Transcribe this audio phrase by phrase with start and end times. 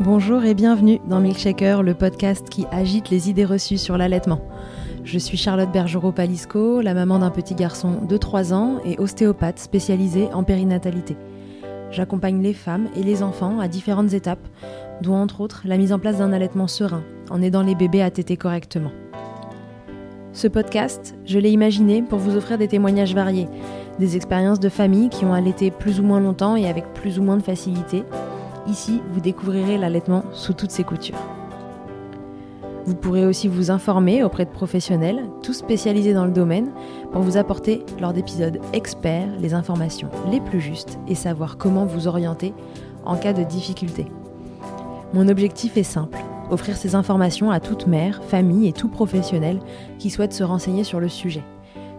[0.00, 4.40] Bonjour et bienvenue dans Milkshaker, le podcast qui agite les idées reçues sur l'allaitement.
[5.04, 10.28] Je suis Charlotte Bergerot-Palisco, la maman d'un petit garçon de 3 ans et ostéopathe spécialisée
[10.32, 11.16] en périnatalité.
[11.90, 14.46] J'accompagne les femmes et les enfants à différentes étapes,
[15.02, 18.10] dont entre autres la mise en place d'un allaitement serein, en aidant les bébés à
[18.10, 18.92] téter correctement.
[20.32, 23.48] Ce podcast, je l'ai imaginé pour vous offrir des témoignages variés,
[23.98, 27.22] des expériences de familles qui ont allaité plus ou moins longtemps et avec plus ou
[27.22, 28.04] moins de facilité,
[28.66, 31.18] Ici, vous découvrirez l'allaitement sous toutes ses coutures.
[32.84, 36.72] Vous pourrez aussi vous informer auprès de professionnels, tous spécialisés dans le domaine,
[37.12, 42.08] pour vous apporter, lors d'épisodes experts, les informations les plus justes et savoir comment vous
[42.08, 42.52] orienter
[43.04, 44.06] en cas de difficulté.
[45.14, 46.18] Mon objectif est simple,
[46.50, 49.60] offrir ces informations à toute mère, famille et tout professionnel
[49.98, 51.44] qui souhaite se renseigner sur le sujet.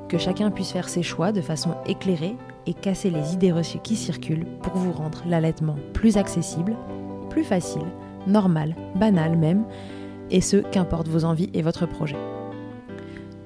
[0.10, 3.96] Que chacun puisse faire ses choix de façon éclairée, et casser les idées reçues qui
[3.96, 6.76] circulent pour vous rendre l'allaitement plus accessible,
[7.30, 7.82] plus facile,
[8.28, 9.66] normal, banal même,
[10.34, 12.18] et ce, qu'importe vos envies et votre projet.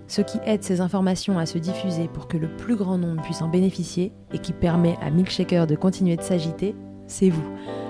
[0.08, 3.42] Ce qui aide ces informations à se diffuser pour que le plus grand nombre puisse
[3.42, 6.76] en bénéficier et qui permet à Milkshaker de continuer de s'agiter,
[7.08, 7.44] c'est vous,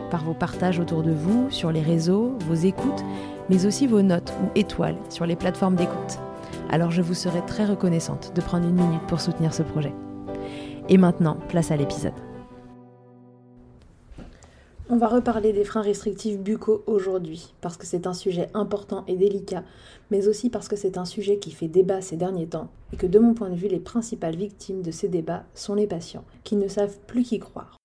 [0.09, 3.05] par vos partages autour de vous, sur les réseaux, vos écoutes,
[3.49, 6.19] mais aussi vos notes ou étoiles sur les plateformes d'écoute.
[6.69, 9.93] Alors je vous serai très reconnaissante de prendre une minute pour soutenir ce projet.
[10.89, 12.26] Et maintenant, place à l'épisode.
[14.89, 19.17] On va reparler des freins restrictifs buccaux aujourd'hui, parce que c'est un sujet important et
[19.17, 19.65] délicat,
[20.11, 23.05] mais aussi parce que c'est un sujet qui fait débat ces derniers temps, et que
[23.05, 26.55] de mon point de vue, les principales victimes de ces débats sont les patients, qui
[26.55, 27.75] ne savent plus qui croire.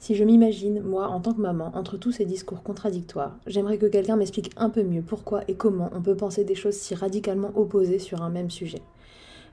[0.00, 3.86] Si je m'imagine, moi, en tant que maman, entre tous ces discours contradictoires, j'aimerais que
[3.86, 7.52] quelqu'un m'explique un peu mieux pourquoi et comment on peut penser des choses si radicalement
[7.54, 8.82] opposées sur un même sujet.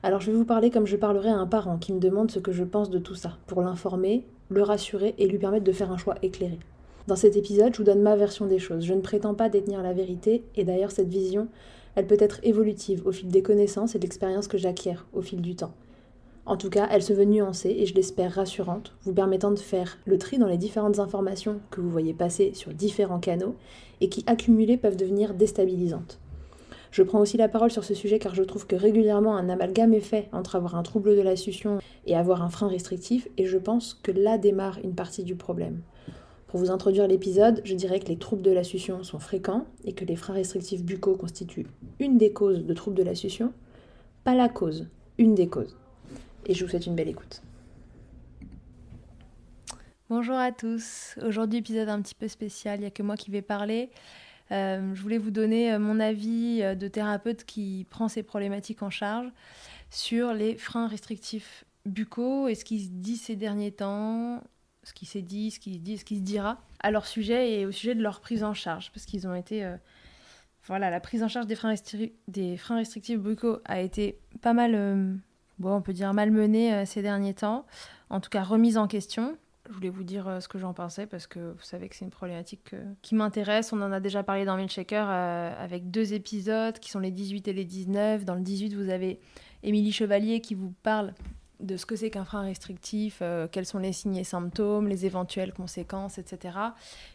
[0.02, 2.40] Alors je vais vous parler comme je parlerai à un parent qui me demande ce
[2.40, 5.92] que je pense de tout ça, pour l'informer, le rassurer et lui permettre de faire
[5.92, 6.58] un choix éclairé.
[7.06, 8.84] Dans cet épisode, je vous donne ma version des choses.
[8.84, 11.46] Je ne prétends pas détenir la vérité, et d'ailleurs cette vision,
[11.94, 15.40] elle peut être évolutive au fil des connaissances et de l'expérience que j'acquiers au fil
[15.40, 15.72] du temps.
[16.46, 19.98] En tout cas, elle se veut nuancée et je l'espère rassurante, vous permettant de faire
[20.04, 23.54] le tri dans les différentes informations que vous voyez passer sur différents canaux
[24.00, 26.18] et qui accumulées peuvent devenir déstabilisantes.
[26.90, 29.94] Je prends aussi la parole sur ce sujet car je trouve que régulièrement un amalgame
[29.94, 33.46] est fait entre avoir un trouble de la succion et avoir un frein restrictif et
[33.46, 35.82] je pense que là démarre une partie du problème.
[36.56, 39.92] Pour vous introduire l'épisode, je dirais que les troubles de la succion sont fréquents et
[39.92, 41.66] que les freins restrictifs buccaux constituent
[41.98, 43.52] une des causes de troubles de la succion,
[44.24, 45.76] pas la cause, une des causes.
[46.46, 47.42] Et je vous souhaite une belle écoute.
[50.08, 51.18] Bonjour à tous.
[51.22, 53.90] Aujourd'hui, épisode un petit peu spécial, il n'y a que moi qui vais parler.
[54.50, 58.82] Euh, je voulais vous donner euh, mon avis euh, de thérapeute qui prend ces problématiques
[58.82, 59.28] en charge
[59.90, 64.42] sur les freins restrictifs buccaux et ce qui se dit ces derniers temps,
[64.86, 67.52] ce qui s'est dit, ce qui se dit, ce qui se dira à leur sujet
[67.52, 69.68] et au sujet de leur prise en charge, parce qu'ils ont été,
[70.66, 71.74] voilà, la prise en charge des freins,
[72.76, 75.18] restrictifs buccaux a été pas mal,
[75.58, 77.66] bon, on peut dire malmenée ces derniers temps,
[78.10, 79.36] en tout cas remise en question.
[79.68, 82.04] Je voulais vous dire euh, ce que j'en pensais parce que vous savez que c'est
[82.04, 83.72] une problématique euh, qui m'intéresse.
[83.72, 87.48] On en a déjà parlé dans Milkshaker euh, avec deux épisodes qui sont les 18
[87.48, 88.24] et les 19.
[88.24, 89.18] Dans le 18, vous avez
[89.62, 91.14] Émilie Chevalier qui vous parle
[91.60, 95.52] de ce que c'est qu'un frein restrictif, quels sont les signes et symptômes, les éventuelles
[95.52, 96.58] conséquences, etc.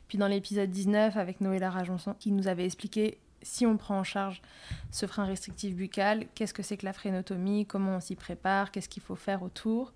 [0.07, 4.03] Puis dans l'épisode 19 avec Noëlla Rajonson qui nous avait expliqué si on prend en
[4.03, 4.41] charge
[4.91, 8.89] ce frein restrictif buccal, qu'est-ce que c'est que la frénotomie, comment on s'y prépare, qu'est-ce
[8.89, 9.93] qu'il faut faire autour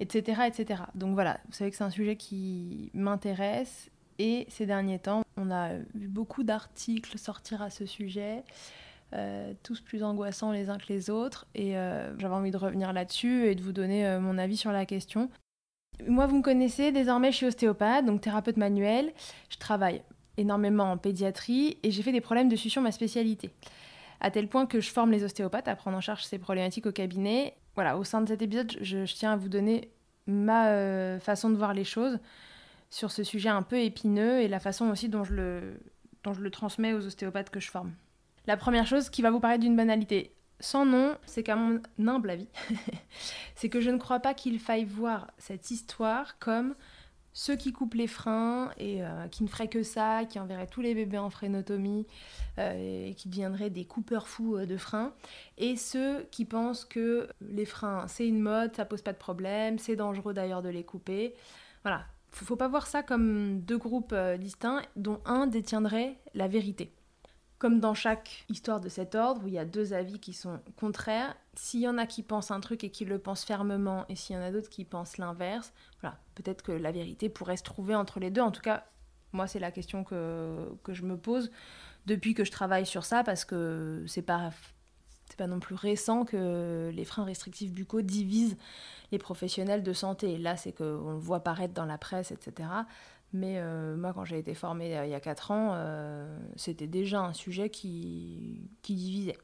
[0.00, 0.82] etc., etc.
[0.94, 5.50] Donc voilà, vous savez que c'est un sujet qui m'intéresse et ces derniers temps, on
[5.50, 8.42] a vu beaucoup d'articles sortir à ce sujet.
[9.62, 11.46] Tous plus angoissants les uns que les autres.
[11.54, 15.30] Et j'avais envie de revenir là-dessus et de vous donner mon avis sur la question.
[16.06, 19.12] Moi, vous me connaissez, désormais je suis ostéopathe, donc thérapeute manuel.
[19.50, 20.02] Je travaille
[20.36, 23.50] énormément en pédiatrie et j'ai fait des problèmes de succion ma spécialité.
[24.20, 26.92] À tel point que je forme les ostéopathes à prendre en charge ces problématiques au
[26.92, 27.54] cabinet.
[27.74, 29.90] Voilà, au sein de cet épisode, je, tiens à vous donner
[30.26, 32.18] ma euh, façon de voir les choses
[32.90, 37.06] sur ce sujet un peu épineux et la façon aussi dont je le transmets aux
[37.06, 37.92] ostéopathes que je forme.
[38.50, 42.30] La première chose qui va vous paraître d'une banalité sans nom, c'est qu'à mon humble
[42.30, 42.48] avis,
[43.54, 46.74] c'est que je ne crois pas qu'il faille voir cette histoire comme
[47.32, 50.80] ceux qui coupent les freins et euh, qui ne feraient que ça, qui enverraient tous
[50.80, 52.08] les bébés en frénotomie
[52.58, 55.14] euh, et qui deviendraient des coupeurs fous euh, de freins,
[55.56, 59.78] et ceux qui pensent que les freins c'est une mode, ça pose pas de problème,
[59.78, 61.36] c'est dangereux d'ailleurs de les couper.
[61.84, 66.92] Voilà, faut pas voir ça comme deux groupes distincts dont un détiendrait la vérité.
[67.60, 70.60] Comme dans chaque histoire de cet ordre, où il y a deux avis qui sont
[70.76, 74.16] contraires, s'il y en a qui pensent un truc et qui le pensent fermement, et
[74.16, 77.62] s'il y en a d'autres qui pensent l'inverse, voilà, peut-être que la vérité pourrait se
[77.62, 78.40] trouver entre les deux.
[78.40, 78.86] En tout cas,
[79.32, 81.52] moi, c'est la question que, que je me pose
[82.06, 84.50] depuis que je travaille sur ça, parce que c'est pas
[85.36, 88.56] pas non plus récent que les freins restrictifs buccaux divisent
[89.10, 90.36] les professionnels de santé.
[90.38, 92.68] Là, c'est qu'on le voit paraître dans la presse, etc.
[93.32, 96.88] Mais euh, moi, quand j'ai été formée euh, il y a 4 ans, euh, c'était
[96.88, 99.38] déjà un sujet qui, divisait.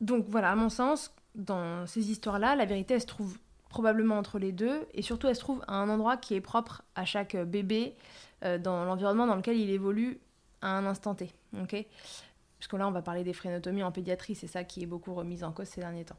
[0.00, 3.36] Donc voilà, à mon sens, dans ces histoires-là, la vérité, se trouve
[3.68, 6.82] probablement entre les deux, et surtout, elle se trouve à un endroit qui est propre
[6.94, 7.94] à chaque bébé,
[8.42, 10.18] dans l'environnement dans lequel il évolue
[10.62, 11.30] à un instant T.
[12.60, 15.14] Parce que là, on va parler des frénotomies en pédiatrie, c'est ça qui est beaucoup
[15.14, 16.18] remis en cause ces derniers temps.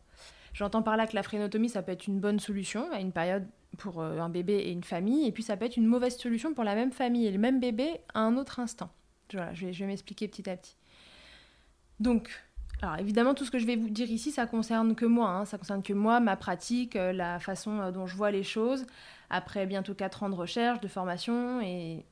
[0.54, 3.46] J'entends par là que la frénotomie, ça peut être une bonne solution à une période
[3.78, 6.56] pour euh, un bébé et une famille, et puis ça peut être une mauvaise solution
[6.56, 8.90] pour la même famille et le même bébé à un autre instant.
[9.32, 10.76] Voilà, je vais, m'expliquer petit à petit.
[12.00, 12.32] Donc,
[12.82, 15.46] alors évidemment, tout ce que je vais vous dire ici, ça concerne que moi, hein.
[15.46, 18.88] ça concerne que moi, ma pratique, euh, la façon euh, dont je vois les choses,
[19.30, 22.04] après bientôt 4 ans de recherche, de formation et,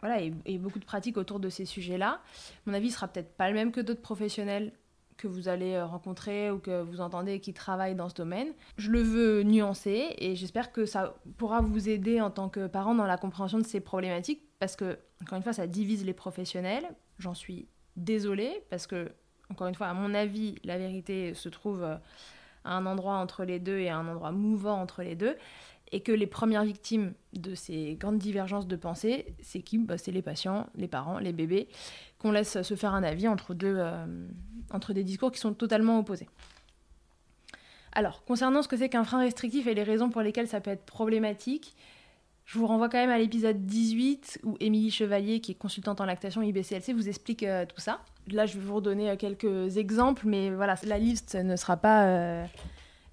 [0.00, 2.20] voilà, et, beaucoup de pratique autour de ces sujets-là.
[2.66, 4.72] Mon avis sera peut-être pas le même que d'autres professionnels
[5.16, 8.48] que vous allez euh, rencontrer ou que vous entendez qui travaillent dans ce domaine.
[8.76, 12.94] Je le veux nuancer et j'espère que ça pourra vous aider en tant que parent
[12.94, 16.84] dans la compréhension de ces problématiques parce que, encore une fois, ça divise les professionnels.
[17.18, 17.66] J'en suis
[17.96, 19.10] désolée parce que,
[19.50, 21.96] encore une fois, à mon avis, la vérité se trouve euh,
[22.64, 25.36] à un endroit entre les deux et à un endroit mouvant entre les deux
[25.92, 30.12] et que les premières victimes de ces grandes divergences de pensée, c'est qui bah, C'est
[30.12, 31.68] les patients, les parents, les bébés,
[32.18, 34.06] qu'on laisse se faire un avis entre, deux, euh,
[34.70, 36.28] entre des discours qui sont totalement opposés.
[37.92, 40.70] Alors, concernant ce que c'est qu'un frein restrictif et les raisons pour lesquelles ça peut
[40.70, 41.74] être problématique,
[42.44, 46.04] je vous renvoie quand même à l'épisode 18 où Émilie Chevalier, qui est consultante en
[46.04, 48.00] lactation IBCLC, vous explique euh, tout ça.
[48.30, 52.46] Là, je vais vous redonner euh, quelques exemples, mais voilà, la liste ne sera pas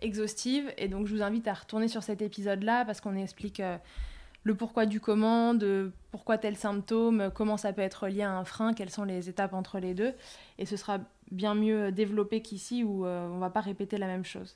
[0.03, 0.71] exhaustive.
[0.77, 3.77] Et donc, je vous invite à retourner sur cet épisode-là parce qu'on explique euh,
[4.43, 8.43] le pourquoi du comment, de pourquoi tel symptôme, comment ça peut être lié à un
[8.43, 10.13] frein, quelles sont les étapes entre les deux.
[10.59, 10.99] Et ce sera
[11.31, 14.55] bien mieux développé qu'ici où euh, on va pas répéter la même chose.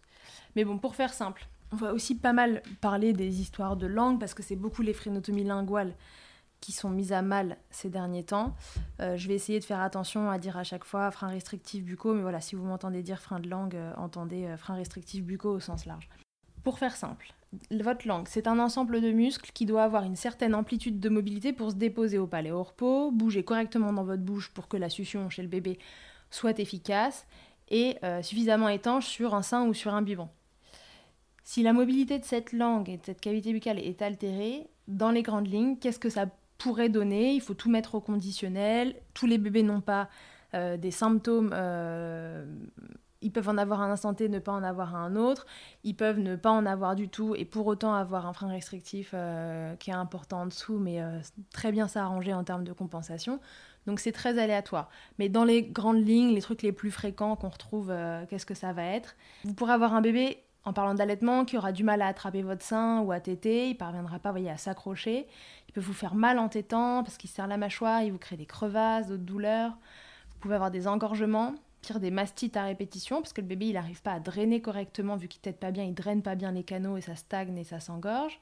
[0.55, 4.19] Mais bon, pour faire simple, on va aussi pas mal parler des histoires de langue
[4.19, 5.94] parce que c'est beaucoup les phrénotomies linguales
[6.62, 8.56] qui sont mises à mal ces derniers temps.
[9.00, 12.13] Euh, je vais essayer de faire attention à dire à chaque fois frein restrictif bucaux,
[12.13, 15.51] mais voilà, si vous m'entendez dire frein de langue, euh, entendez euh, frein restrictif bucaux
[15.51, 16.09] au sens large.
[16.63, 17.33] Pour faire simple,
[17.71, 21.54] votre langue, c'est un ensemble de muscles qui doit avoir une certaine amplitude de mobilité
[21.54, 24.90] pour se déposer au palais au repos, bouger correctement dans votre bouche pour que la
[24.90, 25.80] succion chez le bébé
[26.30, 27.26] soit efficace
[27.69, 30.30] et suffisamment étanche sur un sein ou sur un biberon.
[31.44, 35.23] Si la mobilité de cette langue et de cette cavité buccale est altérée, dans les
[35.23, 36.26] grandes lignes, qu'est-ce que ça
[36.57, 37.33] pourrait donner.
[37.33, 38.95] Il faut tout mettre au conditionnel.
[39.14, 40.09] Tous les bébés n'ont pas
[40.54, 41.52] euh, des symptômes.
[41.54, 42.45] Euh,
[43.21, 45.45] ils peuvent en avoir un instant T, ne pas en avoir un autre.
[45.83, 49.11] Ils peuvent ne pas en avoir du tout et pour autant avoir un frein restrictif
[49.14, 51.02] euh, qui est important en dessous, mais
[51.52, 53.40] très bien s'arranger en termes de compensation.
[53.87, 54.90] Donc c'est très aléatoire.
[55.18, 57.92] Mais dans les grandes lignes, les trucs les plus fréquents qu'on retrouve,
[58.30, 59.16] qu'est-ce que ça va être?
[59.45, 62.62] Vous pourrez avoir un bébé en parlant d'allaitement, qui aura du mal à attraper votre
[62.62, 65.26] sein ou à téter, il parviendra pas voyez, à s'accrocher.
[65.69, 68.36] Il peut vous faire mal en tétant parce qu'il serre la mâchoire, il vous crée
[68.36, 69.71] des crevasses, d'autres douleurs.
[69.71, 73.74] Vous pouvez avoir des engorgements, pire des mastites à répétition parce que le bébé il
[73.76, 76.64] n'arrive pas à drainer correctement vu qu'il tète pas bien, il draine pas bien les
[76.64, 78.38] canaux et ça stagne et ça s'engorge.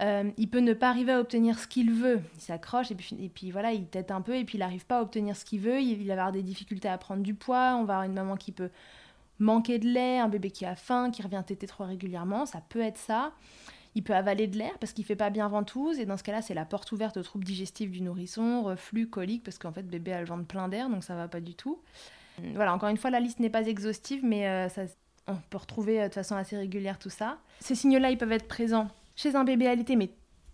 [0.00, 2.20] Euh, il peut ne pas arriver à obtenir ce qu'il veut.
[2.34, 2.94] Il s'accroche et
[3.28, 5.60] puis, voilà, il tète un peu et puis il n'arrive pas à obtenir ce qu'il
[5.60, 5.80] veut.
[5.80, 7.76] Il, va avoir des difficultés à prendre du poids.
[7.76, 8.70] On va avoir une maman qui peut
[9.38, 12.80] manquer de lait, un bébé qui a faim, qui revient téter trop régulièrement, ça peut
[12.80, 13.32] être ça.
[13.94, 16.42] Il peut avaler de l'air parce qu'il fait pas bien ventouse, et dans ce cas-là,
[16.42, 20.12] c'est la porte ouverte aux troubles digestifs du nourrisson, reflux, colique, parce qu'en fait, bébé
[20.12, 21.80] a le ventre plein d'air, donc ça va pas du tout.
[22.54, 24.82] Voilà, encore une fois, la liste n'est pas exhaustive, mais euh, ça,
[25.26, 27.38] on peut retrouver euh, de façon assez régulière tout ça.
[27.58, 30.10] Ces signaux-là, ils peuvent être présents chez un bébé alité, mais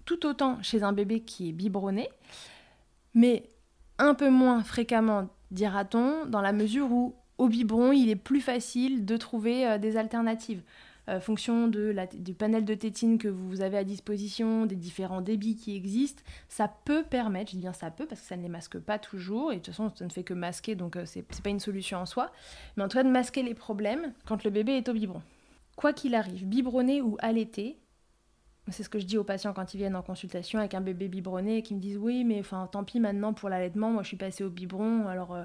[0.07, 2.09] tout autant chez un bébé qui est biberonné,
[3.13, 3.49] mais
[3.99, 9.05] un peu moins fréquemment, dira-t-on, dans la mesure où au biberon, il est plus facile
[9.05, 10.63] de trouver euh, des alternatives.
[11.11, 15.77] Euh, fonction du panel de tétine que vous avez à disposition, des différents débits qui
[15.77, 18.79] existent, ça peut permettre, je dis bien ça peut parce que ça ne les masque
[18.79, 21.51] pas toujours, et de toute façon ça ne fait que masquer, donc euh, c'est pas
[21.51, 22.33] une solution en soi,
[22.77, 25.21] mais en tout cas de masquer les problèmes quand le bébé est au biberon.
[25.77, 27.77] Quoi qu'il arrive, biberonné ou allaité,
[28.69, 31.09] c'est ce que je dis aux patients quand ils viennent en consultation avec un bébé
[31.09, 34.09] biberonné et qui me disent oui mais enfin tant pis maintenant pour l'allaitement, moi je
[34.09, 35.35] suis passée au biberon, alors...
[35.35, 35.45] Euh,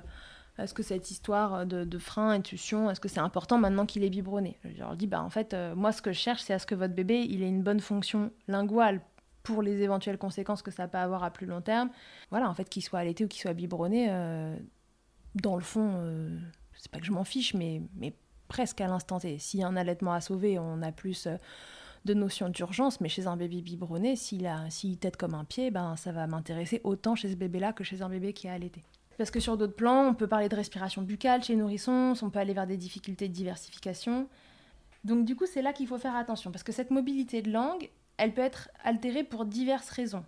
[0.61, 4.57] est-ce que cette histoire de, frein, intuition, est-ce que c'est important maintenant qu'il est biberonné?
[4.63, 6.65] Je leur dis, bah en fait, euh, moi ce que je cherche, c'est à ce
[6.65, 9.01] que votre bébé il ait une bonne fonction linguale
[9.43, 11.89] pour les éventuelles conséquences que ça peut avoir à plus long terme.
[12.29, 14.55] Voilà, en fait, qu'il soit allaité ou qu'il soit biberonné, euh,
[15.35, 16.37] dans le fond, euh,
[16.75, 18.13] c'est pas que je m'en fiche, mais, mais
[18.47, 19.37] presque à l'instant T.
[19.39, 21.27] S'il y a un allaitement à sauver, on a plus
[22.05, 25.71] de notions d'urgence, mais chez un bébé biberonné, s'il a, s'il tête comme un pied,
[25.71, 28.83] ben ça va m'intéresser autant chez ce bébé-là que chez un bébé qui a allaité.
[29.19, 32.29] Parce que sur d'autres plans, on peut parler de respiration buccale chez les nourrissons, on
[32.29, 34.29] peut aller vers des difficultés de diversification.
[35.03, 37.89] Donc du coup, c'est là qu'il faut faire attention, parce que cette mobilité de langue,
[38.15, 40.23] elle peut être altérée pour diverses raisons.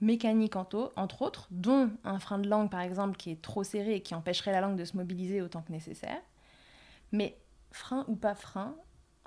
[0.00, 4.02] Mécaniques entre autres, dont un frein de langue par exemple qui est trop serré et
[4.02, 6.20] qui empêcherait la langue de se mobiliser autant que nécessaire.
[7.12, 7.38] Mais
[7.70, 8.74] frein ou pas frein,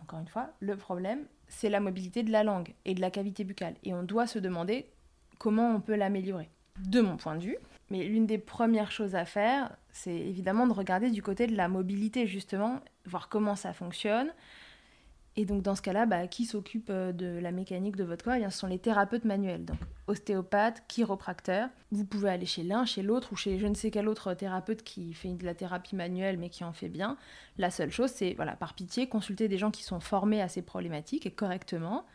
[0.01, 3.45] encore une fois, le problème, c'est la mobilité de la langue et de la cavité
[3.45, 3.75] buccale.
[3.85, 4.91] Et on doit se demander
[5.39, 6.49] comment on peut l'améliorer.
[6.85, 7.57] De mon point de vue,
[7.89, 11.67] mais l'une des premières choses à faire, c'est évidemment de regarder du côté de la
[11.67, 14.31] mobilité, justement, voir comment ça fonctionne.
[15.37, 18.35] Et donc dans ce cas-là, bah, qui s'occupe euh, de la mécanique de votre corps?
[18.35, 19.77] Eh Ce sont les thérapeutes manuels, donc
[20.07, 21.69] ostéopathes, chiropracteurs.
[21.91, 24.83] Vous pouvez aller chez l'un, chez l'autre ou chez je ne sais quel autre thérapeute
[24.83, 27.17] qui fait de la thérapie manuelle mais qui en fait bien.
[27.57, 30.61] La seule chose, c'est voilà, par pitié, consulter des gens qui sont formés à ces
[30.61, 32.05] problématiques et correctement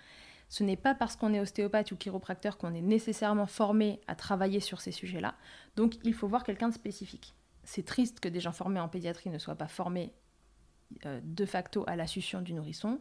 [0.50, 4.58] ce n'est pas parce qu'on est ostéopathe ou chiropracteur qu'on est nécessairement formé à travailler
[4.58, 5.36] sur ces sujets-là.
[5.76, 7.34] Donc il faut voir quelqu'un de spécifique.
[7.62, 10.12] C'est triste que des gens formés en pédiatrie ne soient pas formés
[11.06, 12.98] euh, de facto à la succion du nourrisson,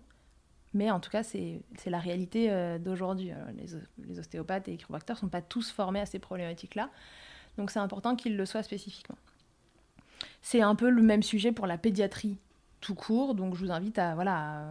[0.75, 3.31] mais en tout cas, c'est la réalité euh, d'aujourd'hui.
[3.97, 6.91] Les, ostéopathes et les chiropracteurs ne sont pas tous formés à ces problématiques-là,
[7.57, 9.17] donc c'est important qu'ils le soient spécifiquement.
[10.43, 12.37] C'est un peu le même sujet pour la pédiatrie
[12.81, 13.35] tout court.
[13.35, 14.63] Donc je vous invite à, voilà,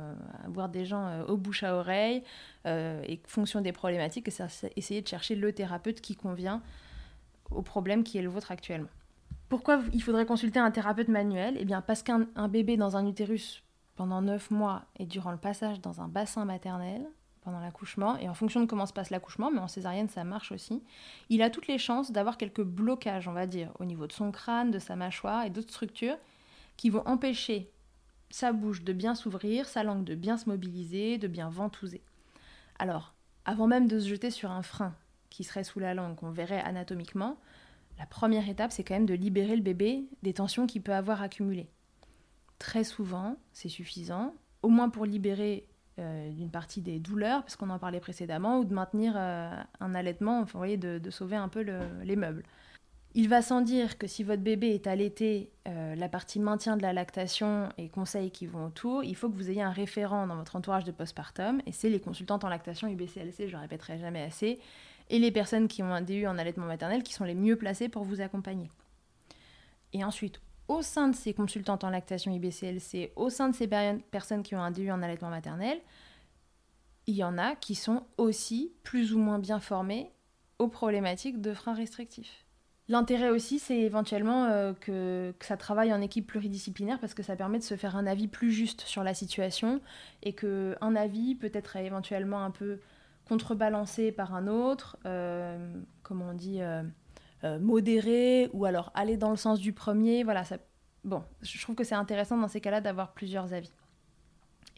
[0.49, 2.23] voir des gens euh, au bouche à oreille
[2.67, 4.29] euh, et fonction des problématiques,
[4.77, 6.63] essayer de chercher le thérapeute qui convient
[7.51, 8.89] au problème qui est le vôtre actuellement.
[9.49, 11.57] Pourquoi il faudrait consulter un thérapeute manuel?
[11.59, 13.63] Eh bien parce qu'un bébé dans un utérus
[13.97, 17.07] pendant 9 mois et durant le passage dans un bassin maternel,
[17.43, 20.53] pendant l'accouchement, et en fonction de comment se passe l'accouchement, mais en césarienne ça marche
[20.53, 20.83] aussi,
[21.31, 24.31] il a toutes les chances d'avoir quelques blocages, on va dire, au niveau de son
[24.31, 26.19] crâne, de sa mâchoire et d'autres structures
[26.77, 27.71] qui vont empêcher
[28.31, 32.03] sa bouche de bien s'ouvrir, sa langue de bien se mobiliser, de bien ventouser.
[32.79, 34.95] Alors, avant même de se jeter sur un frein
[35.31, 37.39] qui serait sous la langue, qu'on verrait anatomiquement,
[37.99, 41.23] la première étape, c'est quand même de libérer le bébé des tensions qu'il peut avoir
[41.23, 41.69] accumulées.
[42.59, 45.67] Très souvent, c'est suffisant, au moins pour libérer
[45.99, 49.95] euh, d'une partie des douleurs, parce qu'on en parlait précédemment, ou de maintenir euh, un
[49.95, 51.61] allaitement, enfin, vous voyez, de, sauver un peu
[52.05, 52.45] les meubles.
[53.15, 56.83] Il va sans dire que si votre bébé est allaité, euh, la partie maintien de
[56.83, 60.37] la lactation et conseils qui vont autour, il faut que vous ayez un référent dans
[60.37, 64.23] votre entourage de postpartum, et c'est les consultantes en lactation UBCLC, je le répéterai jamais
[64.23, 64.61] assez,
[65.09, 67.89] et les personnes qui ont un DU en allaitement maternel qui sont les mieux placées
[67.89, 68.71] pour vous accompagner.
[69.95, 73.69] Et ensuite, au sein de ces consultantes en lactation IBCLC, au sein de ces
[74.11, 75.81] personnes qui ont un DU en allaitement maternel,
[77.07, 80.13] il y en a qui sont aussi plus ou moins bien formées
[80.59, 82.45] aux problématiques de freins restrictifs.
[82.91, 87.59] L'intérêt aussi, c'est éventuellement euh, que, ça travaille en équipe pluridisciplinaire parce que ça permet
[87.59, 89.83] de se faire un avis plus juste sur la situation
[90.23, 92.81] et qu'un avis peut être éventuellement un peu
[93.29, 95.71] contrebalancé par un autre, euh,
[96.03, 100.25] comment on dit, euh, modéré ou alors aller dans le sens du premier.
[100.25, 100.57] Voilà, ça...
[101.05, 103.73] bon, je trouve que c'est intéressant dans ces cas-là d'avoir plusieurs avis.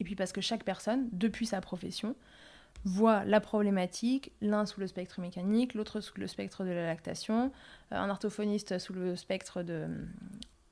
[0.00, 2.16] Et puis parce que chaque personne, depuis sa profession,
[2.84, 7.52] voit la problématique, l'un sous le spectre mécanique, l'autre sous le spectre de la lactation,
[7.92, 9.86] euh, un orthophoniste sous le spectre de,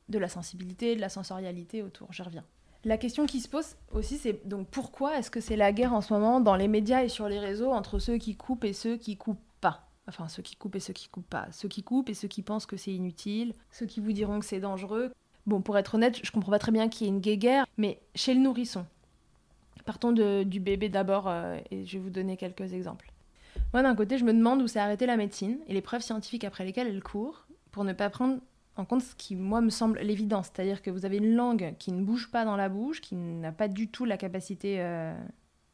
[0.08, 2.12] de la sensibilité, de la sensorialité autour.
[2.12, 2.44] J'y reviens.
[2.84, 6.00] La question qui se pose aussi, c'est donc pourquoi est-ce que c'est la guerre en
[6.00, 8.96] ce moment dans les médias et sur les réseaux entre ceux qui coupent et ceux
[8.96, 9.88] qui coupent pas?
[10.06, 11.48] Enfin, ceux qui coupent et ceux qui coupent pas.
[11.50, 14.46] Ceux qui coupent et ceux qui pensent que c'est inutile, ceux qui vous diront que
[14.46, 15.12] c'est dangereux.
[15.44, 18.00] Bon, pour être honnête, je comprends pas très bien qu'il y ait une guerre, mais
[18.14, 18.86] chez le nourrisson,
[19.88, 21.33] Partons du bébé d'abord
[21.71, 23.11] et je vais vous donner quelques exemples.
[23.73, 26.45] Moi, d'un côté, je me demande où s'est arrêtée la médecine et les preuves scientifiques
[26.45, 28.37] après lesquelles elle court pour ne pas prendre
[28.76, 30.50] en compte ce qui, moi, me semble l'évidence.
[30.52, 33.50] C'est-à-dire que vous avez une langue qui ne bouge pas dans la bouche, qui n'a
[33.50, 34.76] pas du tout la capacité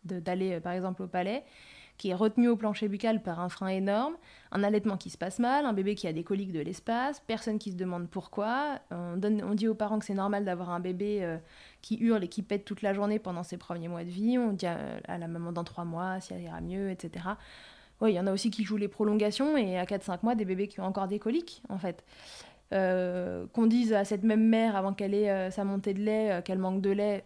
[0.05, 1.43] d'aller, par exemple, au palais,
[1.99, 4.15] qui est retenu au plancher buccal par un frein énorme,
[4.53, 7.59] un allaitement qui se passe mal, un bébé qui a des coliques de l'espace, personne
[7.59, 8.81] qui se demande pourquoi.
[8.91, 11.39] On, donne, on dit aux parents que c'est normal d'avoir un bébé euh,
[11.85, 14.39] qui hurle et qui pète toute la journée pendant ses premiers mois de vie.
[14.39, 17.27] On dit à, la maman dans trois mois si elle ira mieux, etc.
[18.01, 20.47] Oui, il y en a aussi qui jouent les prolongations et à 4-5 mois, des
[20.47, 22.03] bébés qui ont encore des coliques, en fait.
[22.73, 26.41] Euh, qu'on dise à cette même mère avant qu'elle ait euh, sa montée de lait
[26.45, 27.25] qu'elle manque de lait,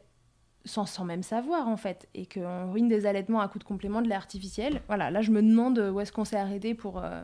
[0.64, 4.08] sans, même savoir en fait, et qu'on ruine des allaitements à coup de complément de
[4.08, 4.82] lait artificiel.
[4.88, 7.22] Voilà, là je me demande où est-ce qu'on s'est arrêté pour, euh,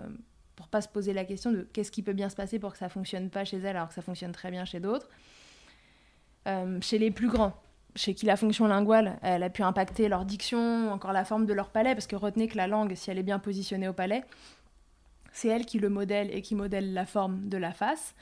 [0.57, 2.79] pour pas se poser la question de qu'est-ce qui peut bien se passer pour que
[2.79, 5.09] ça fonctionne pas chez elle alors que ça fonctionne très bien chez d'autres.
[6.47, 7.55] Euh, chez les plus grands,
[7.97, 11.53] chez qui la fonction linguale, elle a pu impacter leur diction, encore la forme de
[11.53, 14.25] leur palais, parce que retenez que la langue, si elle est bien positionnée au palais,
[15.33, 18.15] c'est elle qui le modèle et qui modèle la forme de la face.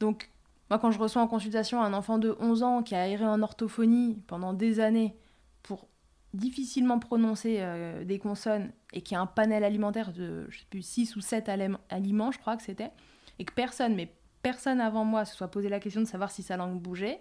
[0.00, 0.30] Donc
[0.70, 3.42] moi, quand je reçois en consultation un enfant de 11 ans qui a aéré en
[3.42, 5.16] orthophonie pendant des années
[5.62, 5.88] pour
[6.32, 10.82] difficilement prononcer euh, des consonnes et qui a un panel alimentaire de je sais plus,
[10.82, 11.48] 6 ou 7
[11.90, 12.90] aliments, je crois que c'était,
[13.38, 16.42] et que personne, mais personne avant moi se soit posé la question de savoir si
[16.42, 17.20] sa langue bougeait.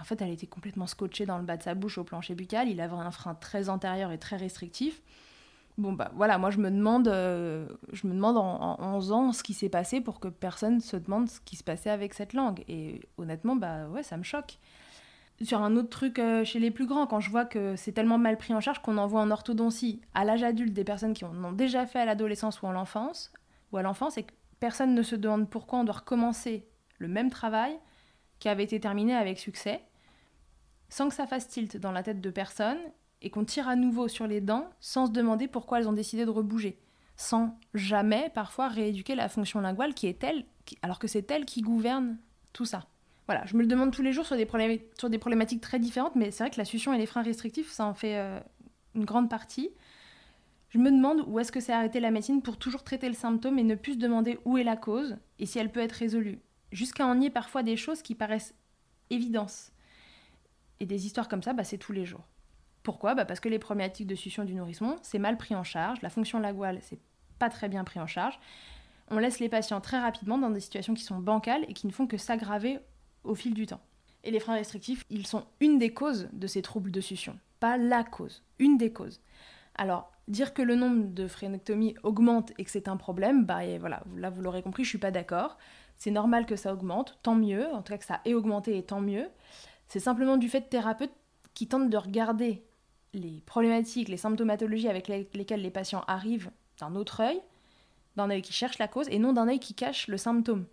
[0.00, 2.68] En fait, elle était complètement scotchée dans le bas de sa bouche au plancher buccal.
[2.68, 5.02] Il avait un frein très antérieur et très restrictif.
[5.76, 9.42] Bon, bah voilà, moi je me demande, euh, je me demande en, 11 ans ce
[9.42, 12.64] qui s'est passé pour que personne se demande ce qui se passait avec cette langue.
[12.68, 14.58] Et honnêtement, bah ouais, ça me choque.
[15.42, 18.18] Sur un autre truc euh, chez les plus grands, quand je vois que c'est tellement
[18.18, 21.44] mal pris en charge qu'on envoie en orthodontie à l'âge adulte des personnes qui en
[21.44, 23.32] ont déjà fait à l'adolescence ou à l'enfance,
[23.72, 26.66] ou à l'enfance, et que personne ne se demande pourquoi on doit recommencer
[26.98, 27.78] le même travail
[28.38, 29.80] qui avait été terminé avec succès,
[30.90, 32.78] sans que ça fasse tilt dans la tête de personne
[33.22, 36.24] et qu'on tire à nouveau sur les dents sans se demander pourquoi elles ont décidé
[36.24, 36.78] de rebouger,
[37.16, 40.44] sans jamais parfois rééduquer la fonction linguale qui est elle,
[40.82, 42.18] alors que c'est elle qui gouverne
[42.52, 42.86] tout ça.
[43.26, 46.42] Voilà, je me le demande tous les jours sur des, problématiques très différentes, mais c'est
[46.42, 48.40] vrai que la succion et les freins restrictifs, ça en fait euh,
[48.96, 49.70] une grande partie.
[50.70, 53.58] Je me demande où est-ce que c'est arrêté la médecine pour toujours traiter le symptôme
[53.58, 56.40] et ne plus se demander où est la cause et si elle peut être résolue.
[56.72, 58.54] Jusqu'à en nier parfois des choses qui paraissent
[59.10, 59.72] évidentes.
[60.80, 62.26] Et des histoires comme ça, bah, c'est tous les jours.
[62.82, 63.14] Pourquoi?
[63.14, 66.08] Bah Parce que les problématiques de succion du nourrisson, c'est mal pris en charge, la
[66.08, 66.98] fonction linguale, c'est
[67.38, 68.38] pas très bien pris en charge.
[69.08, 71.92] On laisse les patients très rapidement dans des situations qui sont bancales et qui ne
[71.92, 72.78] font que s'aggraver
[73.24, 73.80] au fil du temps.
[74.24, 77.76] Et les freins restrictifs, ils sont une des causes de ces troubles de succion, pas
[77.76, 79.20] la cause, une des causes.
[79.74, 84.02] Alors, dire que le nombre de frénectomies augmente et que c'est un problème, bah voilà,
[84.16, 85.58] là vous l'aurez compris, je suis pas d'accord.
[85.96, 88.82] C'est normal que ça augmente, tant mieux, en tout cas que ça ait augmenté et
[88.82, 89.26] tant mieux.
[89.90, 91.12] C'est simplement du fait de thérapeutes
[91.52, 92.62] qui tentent de regarder
[93.12, 97.40] les problématiques, les symptomatologies avec lesquelles les patients arrivent d'un autre œil,
[98.14, 100.66] d'un œil qui cherche la cause et non d'un œil qui cache le symptôme.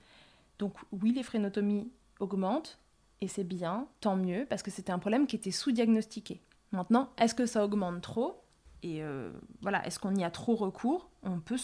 [0.59, 2.77] Donc oui, les frénotomies augmentent
[3.19, 6.39] et c'est bien, tant mieux, parce que c'était un problème qui était sous-diagnostiqué.
[6.71, 8.43] Maintenant, est-ce que ça augmente trop?
[8.83, 11.09] Et euh, voilà, est-ce qu'on y a trop recours?
[11.23, 11.57] On peut,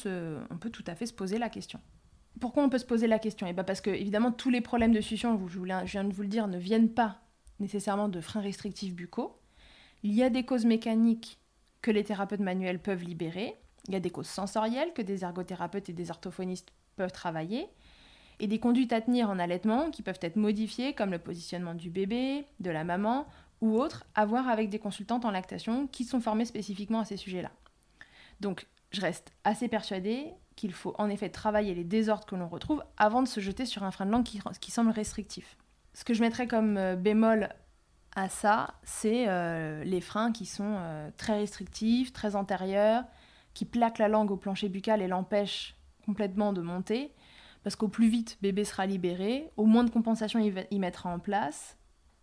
[0.71, 1.79] tout à fait se poser la question.
[2.39, 3.45] Pourquoi on peut se poser la question?
[3.45, 6.23] Et eh bien parce que évidemment tous les problèmes de succion, je viens de vous
[6.23, 7.19] le dire, ne viennent pas
[7.63, 9.39] nécessairement de freins restrictifs buccaux.
[10.03, 11.39] Il y a des causes mécaniques
[11.81, 13.55] que les thérapeutes manuels peuvent libérer.
[13.87, 17.67] Il y a des causes sensorielles que des ergothérapeutes et des orthophonistes peuvent travailler.
[18.39, 21.89] Et des conduites à tenir en allaitement qui peuvent être modifiées, comme le positionnement du
[21.89, 23.25] bébé, de la maman
[23.61, 27.17] ou autres, à voir avec des consultantes en lactation qui sont formées spécifiquement à ces
[27.17, 27.51] sujets-là.
[28.41, 32.83] Donc, je reste assez persuadée qu'il faut en effet travailler les désordres que l'on retrouve
[32.97, 35.57] avant de se jeter sur un frein de langue qui, qui semble restrictif.
[35.93, 37.49] Ce que je mettrais comme euh, bémol
[38.15, 43.03] à ça, c'est euh, les freins qui sont euh, très restrictifs, très antérieurs,
[43.53, 45.75] qui plaquent la langue au plancher buccal et l'empêchent
[46.05, 47.11] complètement de monter.
[47.63, 51.77] Parce qu'au plus vite, bébé sera libéré, au moins de compensation il, mettra en place.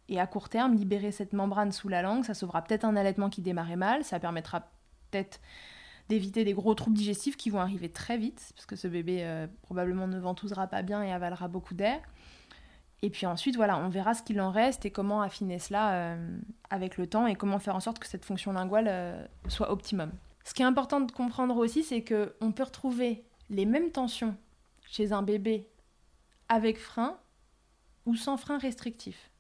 [0.09, 3.31] Et à court terme, libérer cette membrane sous la langue, ça sauvera peut-être un allaitement
[3.31, 4.69] qui démarrait mal, ça permettra
[5.11, 5.41] peut-être
[6.09, 10.09] d'éviter des gros troubles digestifs qui vont arriver très vite, parce que ce bébé probablement
[10.09, 12.01] ne ventousera pas bien et avalera beaucoup d'air.
[13.03, 16.39] Et puis ensuite, voilà, on verra ce qu'il en reste et comment affiner cela euh,
[16.69, 20.13] avec le temps et comment faire en sorte que cette fonction linguale euh, soit optimum.
[20.45, 24.37] Ce qui est important de comprendre aussi, c'est qu'on peut retrouver les mêmes tensions
[24.87, 25.67] chez un bébé
[26.49, 27.19] avec frein
[28.05, 29.31] ou sans frein restrictif.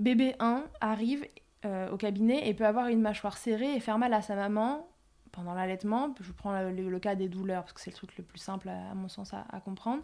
[0.00, 1.26] Bébé 1 arrive
[1.66, 4.88] euh, au cabinet et peut avoir une mâchoire serrée et faire mal à sa maman
[5.30, 6.14] pendant l'allaitement.
[6.20, 8.94] Je prends le, cas des douleurs parce que c'est le truc le plus simple à,
[8.94, 10.02] mon sens à comprendre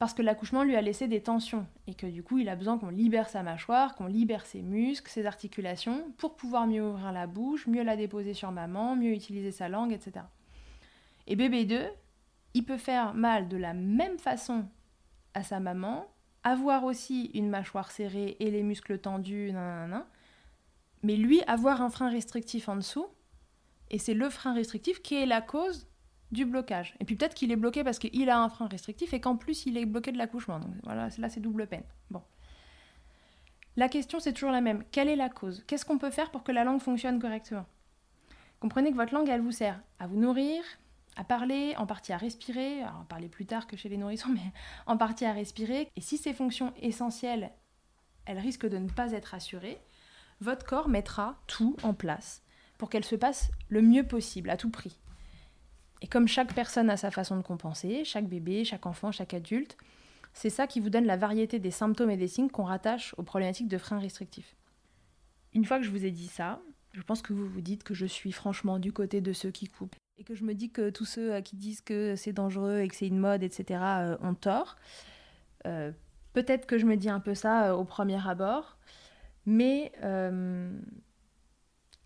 [0.00, 2.78] parce que l'accouchement lui a laissé des tensions et que du coup il a besoin
[2.78, 7.26] qu'on libère sa mâchoire, qu'on libère ses muscles, ses articulations pour pouvoir mieux ouvrir la
[7.26, 10.24] bouche, mieux la déposer sur maman, mieux utiliser sa langue, etc.
[11.26, 11.82] Et bébé 2,
[12.54, 14.64] il peut faire mal de la même façon
[15.34, 16.06] à sa maman,
[16.44, 19.52] avoir aussi une mâchoire serrée et les muscles tendus,
[21.02, 23.06] mais lui avoir un frein restrictif en dessous,
[23.90, 25.89] et c'est le frein restrictif qui est la cause
[26.32, 26.94] du blocage.
[27.00, 29.66] Et puis peut-être qu'il est bloqué parce qu'il a un frein restrictif et qu'en plus
[29.66, 30.58] il est bloqué de l'accouchement.
[30.58, 31.84] Donc voilà, là c'est double peine.
[32.10, 32.22] Bon.
[33.76, 34.84] La question c'est toujours la même.
[34.92, 35.64] Quelle est la cause?
[35.66, 37.66] Qu'est-ce qu'on peut faire pour que la langue fonctionne correctement?
[38.60, 40.62] Comprenez que votre langue, elle vous sert à vous nourrir,
[41.16, 44.52] à parler, en partie à respirer, alors parler plus tard que chez les nourrissons, mais
[44.86, 45.88] en partie à respirer.
[45.96, 47.50] Et si ces fonctions essentielles,
[48.26, 49.80] elles risquent de ne pas être assurées,
[50.40, 52.42] votre corps mettra tout en place
[52.78, 54.98] pour qu'elle se passe le mieux possible, à tout prix.
[56.02, 59.76] Et comme chaque personne a sa façon de compenser, chaque bébé, chaque enfant, chaque adulte,
[60.32, 63.22] c'est ça qui vous donne la variété des symptômes et des signes qu'on rattache aux
[63.22, 64.56] problématiques de frein restrictif.
[65.52, 66.60] Une fois que je vous ai dit ça,
[66.92, 69.66] je pense que vous vous dites que je suis franchement du côté de ceux qui
[69.66, 69.96] coupent.
[70.18, 72.88] Et que je me dis que tous ceux euh, qui disent que c'est dangereux et
[72.88, 74.76] que c'est une mode, etc., euh, ont tort.
[75.66, 75.92] Euh,
[76.32, 78.76] peut-être que je me dis un peu ça au premier abord,
[79.46, 79.92] mais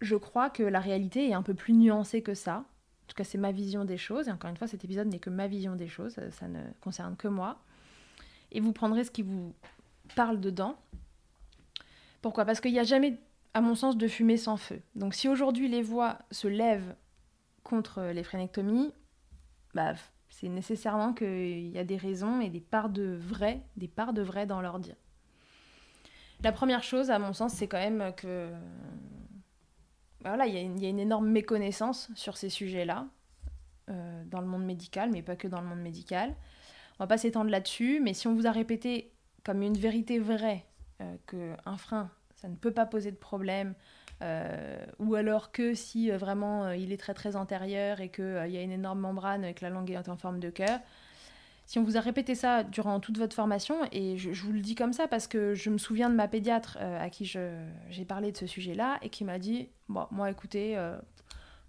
[0.01, 2.65] je crois que la réalité est un peu plus nuancée que ça.
[3.05, 4.29] En tout cas, c'est ma vision des choses.
[4.29, 6.17] Et encore une fois, cet épisode n'est que ma vision des choses.
[6.31, 7.59] Ça ne concerne que moi.
[8.51, 9.55] Et vous prendrez ce qui vous
[10.15, 10.77] parle dedans.
[12.23, 12.45] Pourquoi?
[12.45, 13.19] Parce qu'il n'y a jamais,
[13.53, 14.81] à mon sens, de fumée sans feu.
[14.95, 16.95] Donc si aujourd'hui les voix se lèvent
[17.63, 18.93] contre les phrénectomies,
[19.75, 19.95] bah,
[20.31, 24.23] c'est nécessairement qu'il y a des raisons et des parts de vrai, des parts de
[24.23, 24.97] vrai dans leur dire.
[26.43, 28.51] La première chose, à mon sens, c'est quand même que
[30.29, 33.07] voilà, il y, a une énorme méconnaissance sur ces sujets-là,
[33.91, 36.35] euh, dans le monde médical, mais pas que dans le monde médical.
[36.99, 39.13] On va pas s'étendre là-dessus, mais si on vous a répété
[39.45, 40.65] comme une vérité vraie
[41.03, 43.75] euh, qu'un frein, ça ne peut pas poser de problème,
[44.23, 48.63] euh, ou alors que si vraiment il est très très antérieur et qu'il y a
[48.63, 50.81] une énorme membrane et que la langue est en forme de cœur,
[51.67, 54.75] si on vous a répété ça durant toute votre formation, et je, vous le dis
[54.75, 58.33] comme ça parce que je me souviens de ma pédiatre euh, à qui j'ai parlé
[58.33, 60.99] de ce sujet-là et qui m'a dit Bon, moi écoutez, euh,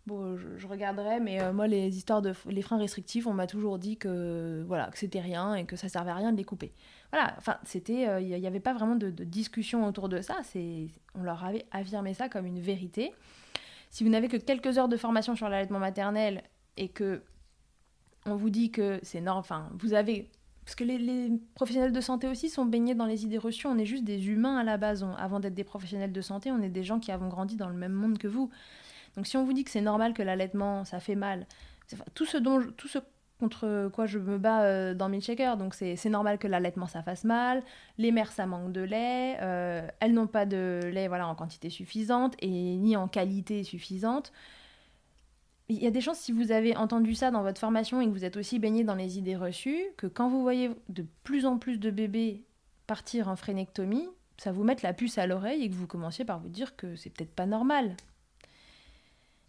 [0.05, 3.79] bon, je, regarderai, mais euh, moi les histoires de les freins restrictifs, on m'a toujours
[3.79, 6.73] dit que voilà que c'était rien et que ça servait à rien de les couper.
[7.13, 10.41] Voilà, enfin, c'était, il n'y avait pas vraiment de, de, discussion autour de ça,
[11.13, 13.13] on leur avait affirmé ça comme une vérité.
[13.91, 16.43] Si vous n'avez que quelques heures de formation sur l'allaitement maternel
[16.75, 17.21] et que
[18.25, 20.29] on vous dit que c'est normal, enfin, vous avez...
[20.63, 23.85] Parce que les, professionnels de santé aussi sont baignés dans les idées reçues, on est
[23.85, 25.05] juste des humains à la base.
[25.19, 27.75] avant d'être des professionnels de santé, on est des gens qui avons grandi dans le
[27.75, 28.49] même monde que vous.
[29.15, 31.45] Donc si on vous dit que c'est normal que l'allaitement, ça fait mal,
[32.15, 32.97] tout ce, dont, tout ce
[33.39, 37.25] contre quoi je me bats euh, dans Milkshaker, donc c'est normal que l'allaitement ça fasse
[37.25, 37.63] mal,
[37.97, 41.69] les mères ça manque de lait, euh, elles n'ont pas de lait voilà, en quantité
[41.69, 44.31] suffisante et ni en qualité suffisante
[45.67, 48.12] il y a des chances, si vous avez entendu ça dans votre formation et que
[48.12, 51.58] vous êtes aussi baigné dans les idées reçues, que quand vous voyez de plus en
[51.58, 52.43] plus de bébés
[52.86, 56.39] partir en phrénectomie, ça vous mette la puce à l'oreille et que vous commenciez par
[56.39, 57.95] vous dire que c'est peut-être pas normal.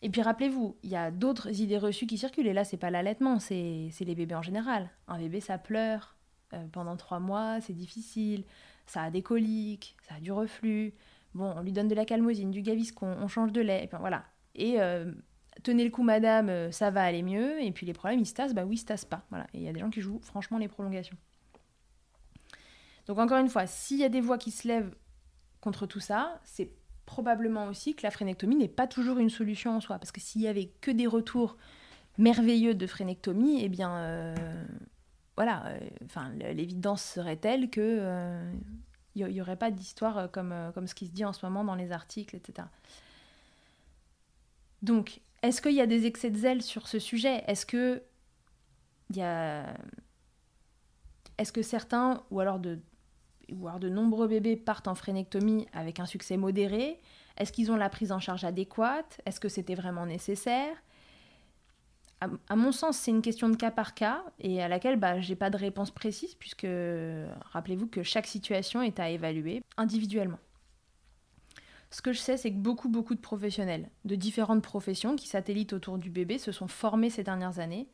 [0.02, 2.90] Et puis rappelez-vous, il y a d'autres idées reçues qui circulent, et là c'est pas
[2.90, 4.90] l'allaitement, c'est les bébés en général.
[5.09, 6.16] Un bébé ça pleure
[6.55, 8.44] euh, pendant trois mois, c'est difficile,
[8.87, 10.94] ça a des coliques, ça a du reflux,
[11.35, 13.98] bon, on lui donne de la calmosine, du gaviscon, on change de lait, et puis
[13.98, 14.24] voilà.
[14.55, 15.12] Et euh,
[15.62, 18.34] tenez le coup madame, euh, ça va aller mieux, et puis les problèmes ils se
[18.34, 19.24] tassent, bah oui, ils se tassent pas.
[19.30, 19.46] Voilà.
[19.54, 21.16] Et il y a des gens qui jouent franchement les prolongations.
[23.06, 24.94] Donc encore une fois, s'il y a des voix qui se lèvent
[25.60, 26.70] contre tout ça, c'est
[27.06, 29.98] probablement aussi que la frénectomie n'est pas toujours une solution en soi.
[29.98, 31.56] Parce que s'il y avait que des retours
[32.18, 34.34] merveilleux de frénectomie, eh bien, euh,
[35.36, 38.42] voilà, euh, enfin, l'évidence serait telle que
[39.14, 41.74] il n'y aurait pas d'histoire comme, comme ce qui se dit en ce moment dans
[41.74, 42.68] les articles, etc.
[44.82, 47.44] Donc, est-ce qu'il y a des excès de zèle sur ce sujet?
[47.46, 48.03] Est-ce que
[49.11, 49.75] il y a...
[51.38, 52.79] Est-ce que certains, ou alors de,
[53.62, 57.01] alors de nombreux bébés partent en phrénectomie avec un succès modéré?
[57.37, 59.20] Est-ce qu'ils ont la prise en charge adéquate?
[59.27, 60.75] Est-ce que c'était vraiment nécessaire?
[62.49, 65.29] À, mon sens, c'est une question de cas par cas et à laquelle bah, je
[65.29, 66.66] n'ai pas de réponse précise puisque
[67.53, 70.38] rappelez-vous que chaque situation est à évaluer individuellement.
[71.90, 75.72] Ce que je sais, c'est que beaucoup, beaucoup de professionnels de différentes professions qui satellitent
[75.72, 77.88] autour du bébé se sont formés ces dernières années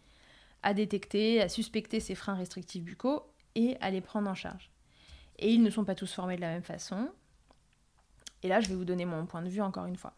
[0.62, 3.22] à détecter, à suspecter ces freins restrictifs buccaux
[3.54, 4.70] et à les prendre en charge.
[5.38, 7.08] Et ils ne sont pas tous formés de la même façon.
[8.42, 10.14] Et là, je vais vous donner mon point de vue encore une fois.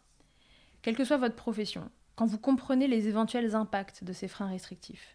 [0.81, 5.14] Quelle que soit votre profession, quand vous comprenez les éventuels impacts de ces freins restrictifs,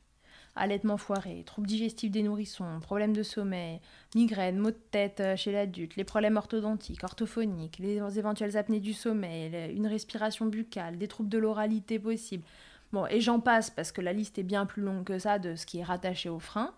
[0.57, 3.81] allaitement foiré, troubles digestifs des nourrissons, problèmes de sommeil,
[4.15, 8.93] migraines, maux de tête euh, chez l'adulte, les problèmes orthodontiques, orthophoniques, les éventuelles apnées du
[8.93, 12.45] sommeil, une respiration buccale, des troubles de l'oralité possibles.
[12.93, 15.55] Bon, et j'en passe parce que la liste est bien plus longue que ça de
[15.55, 16.75] ce qui est rattaché au frein.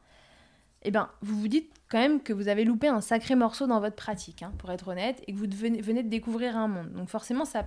[0.82, 3.80] Eh bien, vous vous dites quand même que vous avez loupé un sacré morceau dans
[3.80, 6.92] votre pratique, hein, pour être honnête, et que vous venez, de découvrir un monde.
[6.92, 7.66] Donc forcément, ça,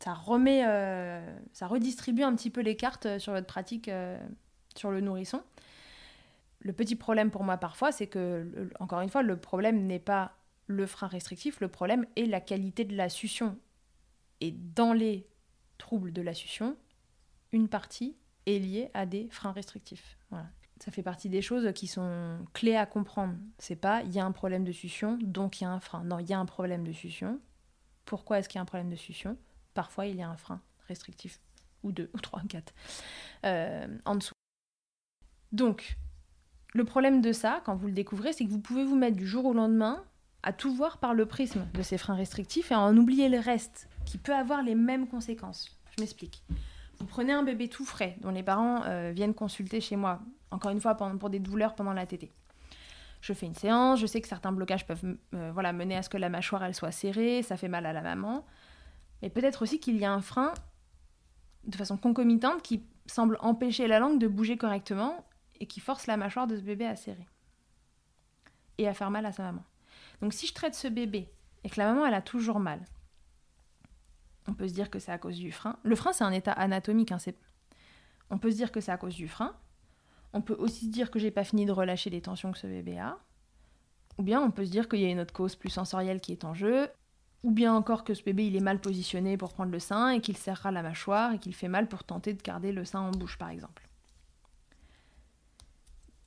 [0.00, 1.20] ça remet, euh,
[1.52, 3.88] ça redistribue un petit peu les cartes euh, sur votre pratique
[4.76, 5.42] sur le nourrisson.
[6.60, 10.32] Le petit problème pour moi parfois, c'est que, encore une fois, le problème n'est pas
[10.66, 13.56] le frein restrictif, le problème est la qualité de la succion.
[14.40, 15.26] Et dans les
[15.78, 16.76] troubles de la succion,
[17.52, 20.18] une partie est liée à des freins restrictifs.
[20.80, 23.34] Ça fait partie des choses qui sont clés à comprendre.
[23.58, 26.04] C'est pas il y a un problème de succion, donc il y a un frein.
[26.04, 27.40] Non, il y a un problème de succion.
[28.04, 29.36] Pourquoi est-ce qu'il y a un problème de succion?
[29.74, 31.40] Parfois, il y a un frein restrictif,
[31.82, 32.72] ou deux, ou trois, quatre,
[33.44, 34.34] euh, en dessous.
[35.52, 35.96] Donc,
[36.74, 39.26] le problème de ça, quand vous le découvrez, c'est que vous pouvez vous mettre du
[39.26, 40.04] jour au lendemain
[40.42, 43.38] à tout voir par le prisme de ces freins restrictifs et à en oublier le
[43.38, 45.76] reste, qui peut avoir les mêmes conséquences.
[45.96, 46.42] Je m'explique.
[46.98, 50.70] Vous prenez un bébé tout frais, dont les parents euh, viennent consulter chez moi, encore
[50.70, 52.32] une fois pour des douleurs pendant la tétée.
[53.20, 56.08] Je fais une séance, je sais que certains blocages peuvent euh, voilà, mener à ce
[56.08, 58.44] que la mâchoire soit serrée, ça fait mal à la maman.
[59.22, 60.52] Mais peut-être aussi qu'il y a un frein
[61.64, 65.24] de façon concomitante qui semble empêcher la langue de bouger correctement
[65.60, 67.26] et qui force la mâchoire de ce bébé à serrer
[68.78, 69.64] et à faire mal à sa maman.
[70.20, 71.28] Donc si je traite ce bébé
[71.64, 72.80] et que la maman elle a toujours mal,
[74.46, 75.76] on peut se dire que c'est à cause du frein.
[75.82, 77.18] Le frein c'est un état anatomique, hein,
[78.30, 79.54] on peut se dire que c'est à cause du frein.
[80.32, 82.66] On peut aussi se dire que j'ai pas fini de relâcher les tensions que ce
[82.66, 83.18] bébé a.
[84.18, 86.32] Ou bien on peut se dire qu'il y a une autre cause plus sensorielle qui
[86.32, 86.90] est en jeu.
[87.44, 90.20] Ou bien encore que ce bébé il est mal positionné pour prendre le sein et
[90.20, 93.10] qu'il serrera la mâchoire et qu'il fait mal pour tenter de garder le sein en
[93.10, 93.87] bouche par exemple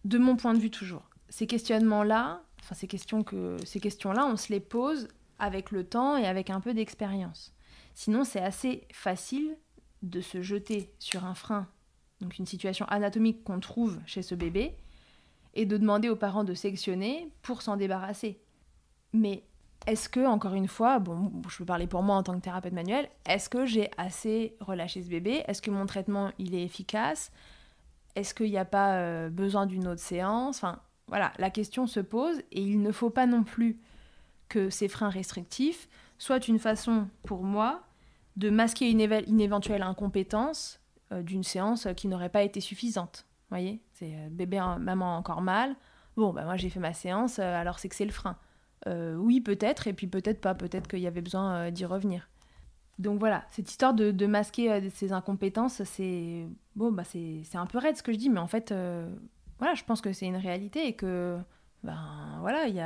[0.06, 4.36] de mon point de vue toujours, ces questionnements-là, enfin ces questions que ces questions-là, on
[4.36, 5.08] se les pose
[5.40, 7.54] avec le temps et avec un peu d'expérience.
[7.94, 9.58] Sinon, c'est assez facile
[10.02, 11.68] de se jeter sur un frein,
[12.20, 14.76] donc une situation anatomique qu'on trouve chez ce bébé,
[15.54, 18.40] et de demander aux parents de sectionner pour s'en débarrasser.
[19.14, 19.44] Mais
[19.86, 22.74] est-ce que, encore une fois, bon, je peux parler pour moi en tant que thérapeute
[22.74, 25.44] manuel, est-ce que j'ai assez relâché ce bébé?
[25.48, 27.32] Est-ce que mon traitement, il est efficace?
[28.16, 30.58] Est-ce qu'il n'y a pas euh, besoin d'une autre séance?
[30.58, 33.80] Enfin, voilà, la question se pose et il ne faut pas non plus
[34.50, 37.84] que ces freins restrictifs soient une façon pour moi
[38.38, 39.02] de masquer une,
[39.42, 40.80] éventuelle incompétence
[41.12, 43.26] euh, d'une séance qui n'aurait pas été suffisante.
[43.50, 43.82] Vous voyez?
[43.94, 45.76] C'est euh, bébé, maman encore mal.
[46.18, 48.38] Bon, bah moi j'ai fait ma séance, alors c'est que c'est le frein.
[48.86, 52.28] oui, peut-être, et puis peut-être pas, peut-être qu'il y avait besoin d'y revenir.
[53.02, 57.80] Donc voilà, cette histoire de, masquer euh, ces incompétences, c'est bon, bah c'est un peu
[57.80, 59.10] raide ce que je dis, mais en fait, euh,
[59.58, 61.40] voilà, je pense que c'est une réalité et que
[61.84, 61.98] ben
[62.42, 62.80] voilà, il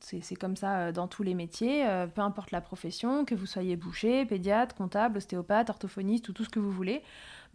[0.00, 3.76] c'est comme ça euh, dans tous les métiers, peu importe la profession, que vous soyez
[3.76, 7.00] boucher, pédiatre, comptable, ostéopathe, orthophoniste ou tout ce que vous voulez,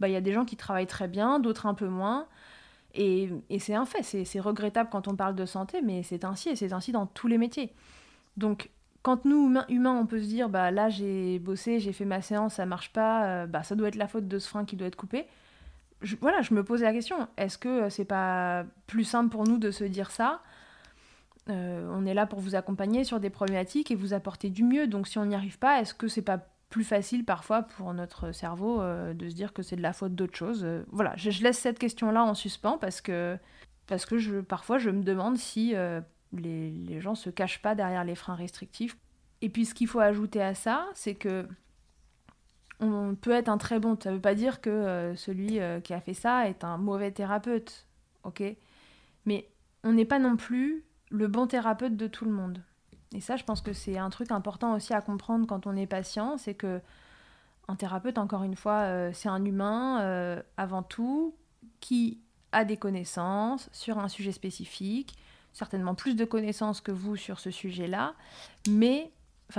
[0.00, 2.26] bah, il y a des gens qui travaillent très bien, d'autres un peu moins.
[2.94, 6.48] Et, et c'est un fait, c'est regrettable quand on parle de santé, mais c'est ainsi
[6.48, 7.74] et c'est ainsi dans tous les métiers.
[8.38, 8.70] Donc
[9.06, 12.54] quand nous, humains, on peut se dire, bah là j'ai bossé, j'ai fait ma séance,
[12.54, 14.88] ça marche pas, euh, bah ça doit être la faute de ce frein qui doit
[14.88, 15.26] être coupé.
[16.20, 19.58] voilà, je me posais la question, est-ce que euh, c'est pas plus simple pour nous
[19.58, 20.42] de se dire ça?
[21.48, 24.88] Euh, On est là pour vous accompagner sur des problématiques et vous apporter du mieux,
[24.88, 26.38] donc si on n'y arrive pas, est-ce que c'est pas
[26.68, 30.36] plus facile parfois pour notre cerveau de se dire que c'est de la faute d'autre
[30.36, 30.66] chose?
[30.90, 33.38] Voilà, je, laisse cette question-là en suspens parce que,
[33.88, 35.76] je, parfois je me demande si
[36.40, 38.96] les, les gens se cachent pas derrière les freins restrictifs.
[39.42, 41.46] Et puis ce qu'il faut ajouter à ça, c'est que
[42.80, 43.96] on peut être un très bon.
[44.02, 46.76] Ça ne veut pas dire que euh, celui euh, qui a fait ça est un
[46.76, 47.86] mauvais thérapeute,
[48.24, 48.42] ok?
[49.24, 49.48] Mais
[49.84, 52.60] on n'est pas non plus le bon thérapeute de tout le monde.
[53.14, 55.86] Et ça, je pense que c'est un truc important aussi à comprendre quand on est
[55.86, 56.80] patient, c'est que
[57.68, 61.34] un thérapeute, encore une fois, euh, c'est un humain avant tout
[61.80, 62.20] qui
[62.52, 65.16] a des connaissances sur un sujet spécifique,
[65.56, 68.14] certainement plus de connaissances que vous sur ce sujet-là,
[68.68, 69.10] mais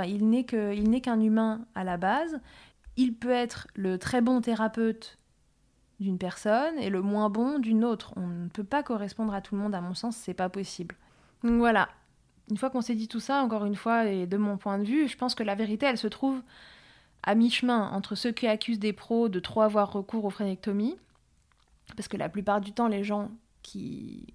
[0.05, 2.39] il n'est qu'un humain à la base.
[2.97, 5.17] Il peut être le très bon thérapeute
[5.99, 8.13] d'une personne et le moins bon d'une autre.
[8.15, 10.95] On ne peut pas correspondre à tout le monde, à mon sens, c'est pas possible.
[11.43, 11.89] Donc voilà.
[12.51, 14.85] Une fois qu'on s'est dit tout ça, encore une fois, et de mon point de
[14.85, 16.43] vue, je pense que la vérité, elle se trouve
[17.23, 20.95] à mi-chemin entre ceux qui accusent des pros de trop avoir recours aux phrénectomies,
[21.95, 23.31] parce que la plupart du temps, les gens
[23.63, 24.33] qui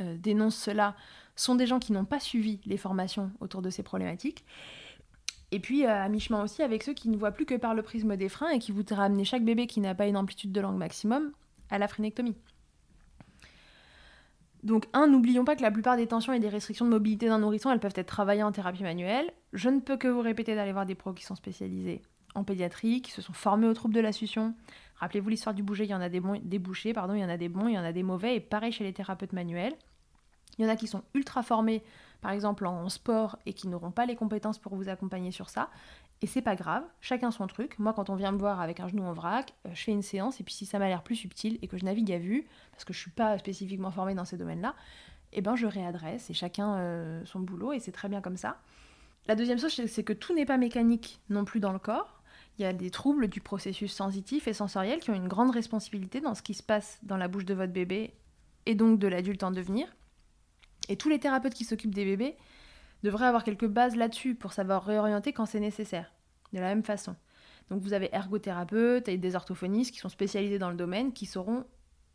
[0.00, 0.96] euh, dénoncent cela
[1.36, 4.44] sont des gens qui n'ont pas suivi les formations autour de ces problématiques.
[5.50, 7.82] Et puis euh, à mi-chemin aussi avec ceux qui ne voient plus que par le
[7.82, 10.60] prisme des freins et qui voudraient ramener chaque bébé qui n'a pas une amplitude de
[10.60, 11.32] langue maximum
[11.70, 12.36] à la phrénectomie.
[14.64, 17.38] Donc, un, n'oublions pas que la plupart des tensions et des restrictions de mobilité d'un
[17.38, 19.32] nourrisson, elles peuvent être travaillées en thérapie manuelle.
[19.52, 22.02] Je ne peux que vous répéter d'aller voir des pros qui sont spécialisés
[22.34, 24.54] en pédiatrie, qui se sont formés aux troubles de la succion.
[24.96, 26.40] Rappelez-vous l'histoire du bouger, il y en a des bons,
[26.92, 28.72] pardon, il y en a des bons, il y en a des mauvais, et pareil
[28.72, 29.74] chez les thérapeutes manuels.
[30.58, 31.82] Il y en a qui sont ultra formés,
[32.20, 35.70] par exemple en sport, et qui n'auront pas les compétences pour vous accompagner sur ça.
[36.20, 37.78] Et c'est pas grave, chacun son truc.
[37.78, 40.02] Moi, quand on vient me voir avec un genou en vrac, euh, je fais une
[40.02, 42.46] séance, et puis si ça m'a l'air plus subtil et que je navigue à vue,
[42.72, 44.74] parce que je suis pas spécifiquement formée dans ces domaines-là,
[45.32, 48.58] eh ben je réadresse et chacun euh, son boulot, et c'est très bien comme ça.
[49.28, 52.22] La deuxième chose, c'est que tout n'est pas mécanique non plus dans le corps.
[52.58, 56.20] Il y a des troubles du processus sensitif et sensoriel qui ont une grande responsabilité
[56.20, 58.14] dans ce qui se passe dans la bouche de votre bébé
[58.66, 59.86] et donc de l'adulte en devenir.
[60.88, 62.36] Et tous les thérapeutes qui s'occupent des bébés
[63.02, 66.12] devraient avoir quelques bases là-dessus pour savoir réorienter quand c'est nécessaire,
[66.52, 67.14] de la même façon.
[67.70, 71.64] Donc vous avez ergothérapeutes et des orthophonistes qui sont spécialisés dans le domaine qui sauront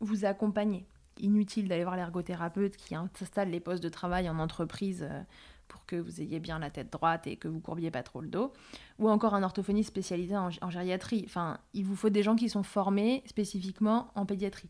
[0.00, 0.86] vous accompagner.
[1.18, 5.22] Inutile d'aller voir l'ergothérapeute qui installe les postes de travail en entreprise euh,
[5.68, 8.28] pour que vous ayez bien la tête droite et que vous courbiez pas trop le
[8.28, 8.52] dos,
[8.98, 11.22] ou encore un orthophoniste spécialisé en, gériatrie.
[11.26, 14.68] Enfin, il vous faut des gens qui sont formés spécifiquement en pédiatrie.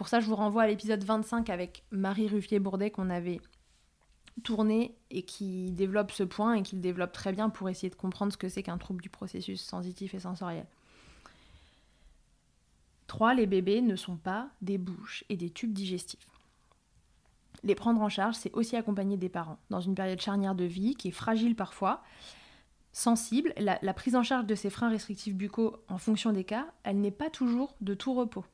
[0.00, 3.38] Pour ça, je vous renvoie à l'épisode 25 avec Marie Ruffier-Bourdet qu'on avait
[4.42, 7.96] tourné et qui développe ce point et qui le développe très bien pour essayer de
[7.96, 10.64] comprendre ce que c'est qu'un trouble du processus sensitif et sensoriel.
[13.08, 13.34] 3.
[13.34, 16.26] Les bébés ne sont pas des bouches et des tubes digestifs.
[17.62, 20.94] Les prendre en charge, c'est aussi accompagner des parents dans une période charnière de vie
[20.94, 22.02] qui est fragile parfois,
[22.94, 23.52] sensible.
[23.58, 27.10] La, prise en charge de ces freins restrictifs buccaux en fonction des cas, elle n'est
[27.10, 28.46] pas toujours de tout repos.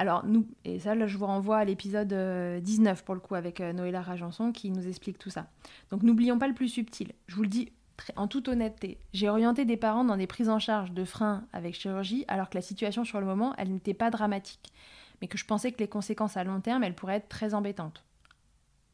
[0.00, 2.14] Alors, nous, et ça, là, je vous renvoie à l'épisode
[2.62, 5.48] 19 euh, pour le coup avec euh, Noëlla Rajanson qui nous explique tout ça.
[5.90, 7.14] Donc, n'oublions pas le plus subtil.
[7.26, 7.72] Je vous le dis
[8.14, 8.98] en toute honnêteté.
[9.12, 12.56] J'ai orienté des parents dans des prises en charge de freins avec chirurgie alors que
[12.56, 14.72] la situation sur le moment, elle n'était pas dramatique.
[15.20, 18.04] Mais que je pensais que les conséquences à long terme, elles pourraient être très embêtantes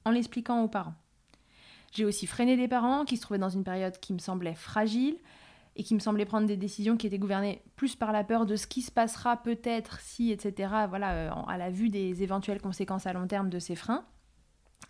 [0.07, 0.95] en l'expliquant aux parents.
[1.93, 5.19] J'ai aussi freiné des parents qui se trouvaient dans une période qui me semblait fragile
[5.77, 8.57] et qui me semblait prendre des décisions qui étaient gouvernées plus par la peur de
[8.57, 13.07] ce qui se passera peut-être si, etc., voilà, euh, à la vue des éventuelles conséquences
[13.07, 14.05] à long terme de ces freins.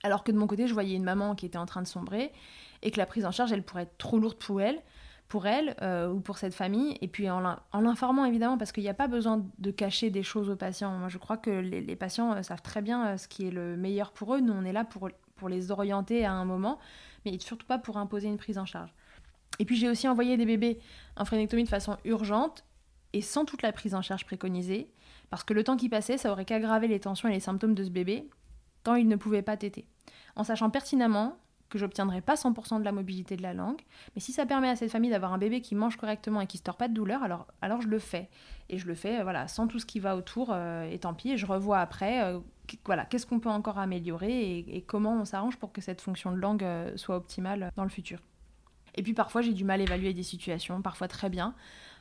[0.02, 2.32] Alors que de mon côté, je voyais une maman qui était en train de sombrer
[2.82, 4.82] et que la prise en charge, elle pourrait être trop lourde pour elle,
[5.28, 6.98] pour elle euh, ou pour cette famille.
[7.00, 7.40] Et puis en
[7.80, 10.92] l'informant évidemment, parce qu'il n'y a pas besoin de cacher des choses aux patients.
[10.98, 14.12] Moi, je crois que les, patients euh, savent très bien ce qui est le meilleur
[14.12, 14.40] pour eux.
[14.40, 16.78] Nous, on est là pour, pour les orienter à un moment,
[17.24, 18.94] mais surtout pas pour imposer une prise en charge.
[19.58, 20.78] Et puis j'ai aussi envoyé des bébés
[21.16, 22.64] en phrénectomie de façon urgente
[23.12, 24.90] et sans toute la prise en charge préconisée,
[25.30, 27.84] parce que le temps qui passait, ça aurait qu'aggravé les tensions et les symptômes de
[27.84, 28.28] ce bébé,
[28.82, 29.86] tant il ne pouvait pas téter.
[30.36, 31.38] En sachant pertinemment
[31.70, 33.80] que j'obtiendrai pas 100% de la mobilité de la langue,
[34.14, 36.58] mais si ça permet à cette famille d'avoir un bébé qui mange correctement et qui
[36.58, 38.28] se tord pas de douleur, alors, alors je le fais.
[38.68, 41.32] Et je le fais voilà, sans tout ce qui va autour, euh, et tant pis,
[41.32, 42.38] et je revois après, euh,
[42.84, 46.36] voilà, qu'est-ce qu'on peut encore améliorer et, comment on s'arrange pour que cette fonction de
[46.36, 48.20] langue euh, soit optimale dans le futur.
[48.94, 51.54] Et puis parfois j'ai du mal à évaluer des situations, parfois très bien,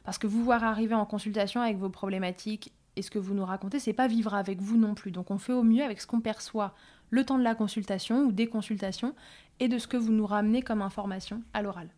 [0.03, 3.45] parce que vous voir arriver en consultation avec vos problématiques et ce que vous nous
[3.45, 5.12] racontez, c'est pas vivre avec vous non plus.
[5.12, 6.75] Donc on fait au mieux avec ce qu'on perçoit
[7.10, 9.15] le temps de la consultation ou des consultations
[9.60, 11.89] et de ce que vous nous ramenez comme information à l'oral.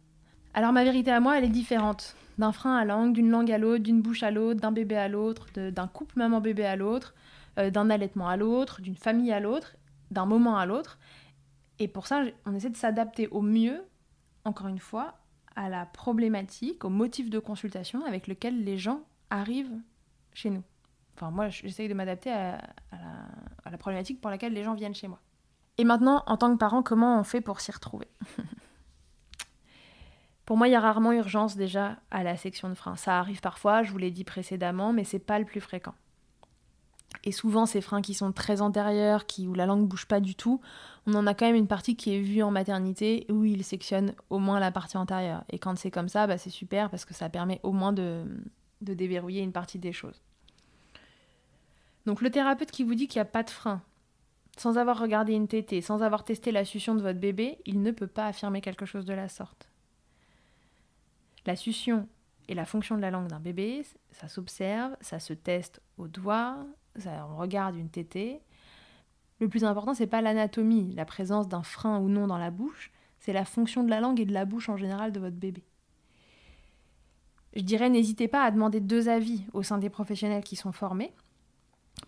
[0.54, 2.16] Alors ma vérité à moi, elle est différente.
[2.38, 5.08] D'un frein à langue, d'une langue à l'autre, d'une bouche à l'autre, d'un bébé à
[5.08, 7.14] l'autre, d'un couple maman-bébé à l'autre,
[7.58, 9.76] euh, d'un allaitement à l'autre, d'une famille à l'autre,
[10.12, 10.98] d'un moment à l'autre.
[11.80, 13.84] Et pour ça, on essaie de s'adapter au mieux,
[14.46, 15.16] encore une fois,
[15.56, 19.78] à la problématique, au motif de consultation avec lequel les gens arrivent
[20.34, 20.64] chez nous.
[21.16, 22.62] Enfin, moi, j'essaye de m'adapter à,
[23.70, 25.20] la, problématique pour laquelle les gens viennent chez moi.
[25.78, 28.08] Et maintenant, en tant que parent, comment on fait pour s'y retrouver?
[30.46, 32.96] Pour moi, il y a rarement urgence déjà à la section de frein.
[32.96, 35.96] Ça arrive parfois, je vous l'ai dit précédemment, mais c'est pas le plus fréquent.
[37.24, 40.62] Et souvent, ces freins qui sont très antérieurs, où la langue bouge pas du tout,
[41.08, 44.14] on en a quand même une partie qui est vue en maternité où il sectionne
[44.30, 45.44] au moins la partie antérieure.
[45.50, 48.26] Et quand c'est comme ça, bah, c'est super parce que ça permet au moins de
[48.82, 50.22] déverrouiller une partie des choses.
[52.06, 53.82] Donc le thérapeute qui vous dit qu'il n'y a pas de frein,
[54.58, 57.92] sans avoir regardé une tétée, sans avoir testé la succion de votre bébé, il ne
[57.92, 59.70] peut pas affirmer quelque chose de la sorte.
[61.46, 62.08] La succion
[62.48, 66.66] et la fonction de la langue d'un bébé, ça s'observe, ça se teste au doigt,
[67.06, 68.42] on regarde une tétée.
[69.40, 72.92] Le plus important, c'est pas l'anatomie, la présence d'un frein ou non dans la bouche,
[73.20, 75.64] c'est la fonction de la langue et de la bouche en général de votre bébé.
[77.56, 81.14] Je dirais, n'hésitez pas à demander deux avis au sein des professionnels qui sont formés,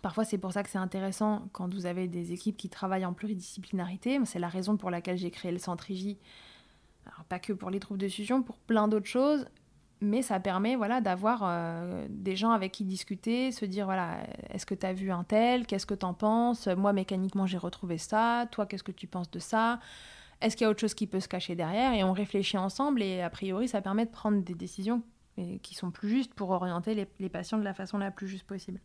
[0.02, 3.12] Parfois, c'est pour ça que c'est intéressant quand vous avez des équipes qui travaillent en
[3.12, 4.20] pluridisciplinarité.
[4.24, 6.16] C'est la raison pour laquelle j'ai créé le Centre IJ.
[7.06, 9.46] Alors, pas que pour les troubles de succion, pour plein d'autres choses.
[10.00, 14.18] Mais ça permet voilà d'avoir euh, des gens avec qui discuter, se dire voilà,
[14.50, 16.66] est-ce que tu as vu un tel, qu'est-ce que tu en penses?
[16.68, 19.80] Moi mécaniquement, j'ai retrouvé ça, toi qu'est-ce que tu penses de ça?
[20.40, 21.94] Est-ce qu'il y a autre chose qui peut se cacher derrière?
[21.94, 25.02] Et on réfléchit ensemble et a priori, ça permet de prendre des décisions
[25.62, 28.80] qui sont plus justes pour orienter les, patients de la façon la plus juste possible.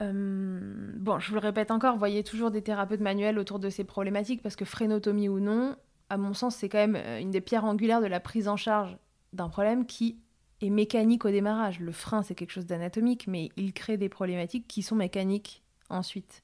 [0.00, 4.42] Bon, je vous le répète encore, voyez toujours des thérapeutes manuels autour de ces problématiques
[4.42, 5.76] parce que frénotomie ou non,
[6.10, 8.56] à mon sens, c'est quand même euh, une des pierres angulaires de la prise en
[8.56, 8.98] charge
[9.32, 10.18] d'un problème qui
[10.60, 11.80] est mécanique au démarrage.
[11.80, 16.42] Le frein, c'est quelque chose d'anatomique, mais il crée des problématiques qui sont mécaniques ensuite.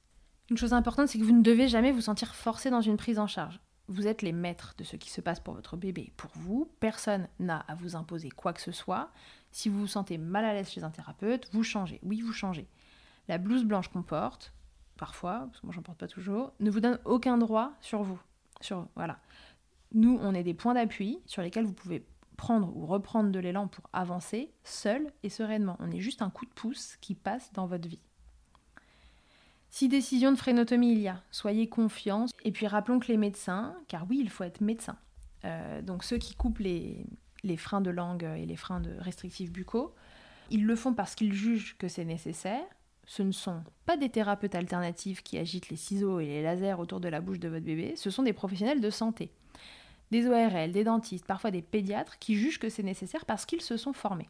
[0.50, 3.18] Une chose importante, c'est que vous ne devez jamais vous sentir forcé dans une prise
[3.18, 3.60] en charge.
[3.88, 6.12] Vous êtes les maîtres de ce qui se passe pour votre bébé.
[6.16, 9.10] Pour vous, personne n'a à vous imposer quoi que ce soit.
[9.52, 12.00] Si vous vous sentez mal à l'aise chez un thérapeute, vous changez.
[12.02, 12.68] Oui, vous changez.
[13.28, 14.52] La blouse blanche qu'on porte,
[14.96, 18.20] parfois, parce que moi j'en porte pas toujours, ne vous donne aucun droit sur vous.
[18.60, 19.18] Sur, voilà.
[19.92, 22.04] Nous, on est des points d'appui sur lesquels vous pouvez
[22.36, 25.76] prendre ou reprendre de l'élan pour avancer seul et sereinement.
[25.80, 28.00] On est juste un coup de pouce qui passe dans votre vie.
[29.70, 32.26] Si décision de frénotomie il y a, soyez confiants.
[32.44, 34.96] Et puis rappelons que les médecins, car oui, il faut être médecin,
[35.44, 37.06] euh, donc ceux qui coupent les,
[37.42, 39.94] les freins de langue et les freins de restrictifs buccaux,
[40.50, 42.64] ils le font parce qu'ils jugent que c'est nécessaire.
[43.04, 47.00] Ce ne sont pas des thérapeutes alternatifs qui agitent les ciseaux et les lasers autour
[47.00, 49.30] de la bouche de votre bébé, ce sont des professionnels de santé
[50.10, 53.76] des ORL, des dentistes, parfois des pédiatres qui jugent que c'est nécessaire parce qu'ils se
[53.76, 54.28] sont formés.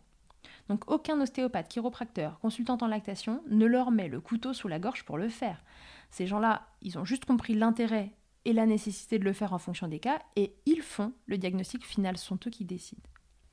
[0.68, 5.04] Donc aucun ostéopathe, chiropracteur, consultant en lactation ne leur met le couteau sous la gorge
[5.04, 5.62] pour le faire.
[6.10, 8.12] Ces gens-là, ils ont juste compris l'intérêt
[8.44, 11.84] et la nécessité de le faire en fonction des cas et ils font le diagnostic
[11.84, 13.02] final, ce sont eux qui décident.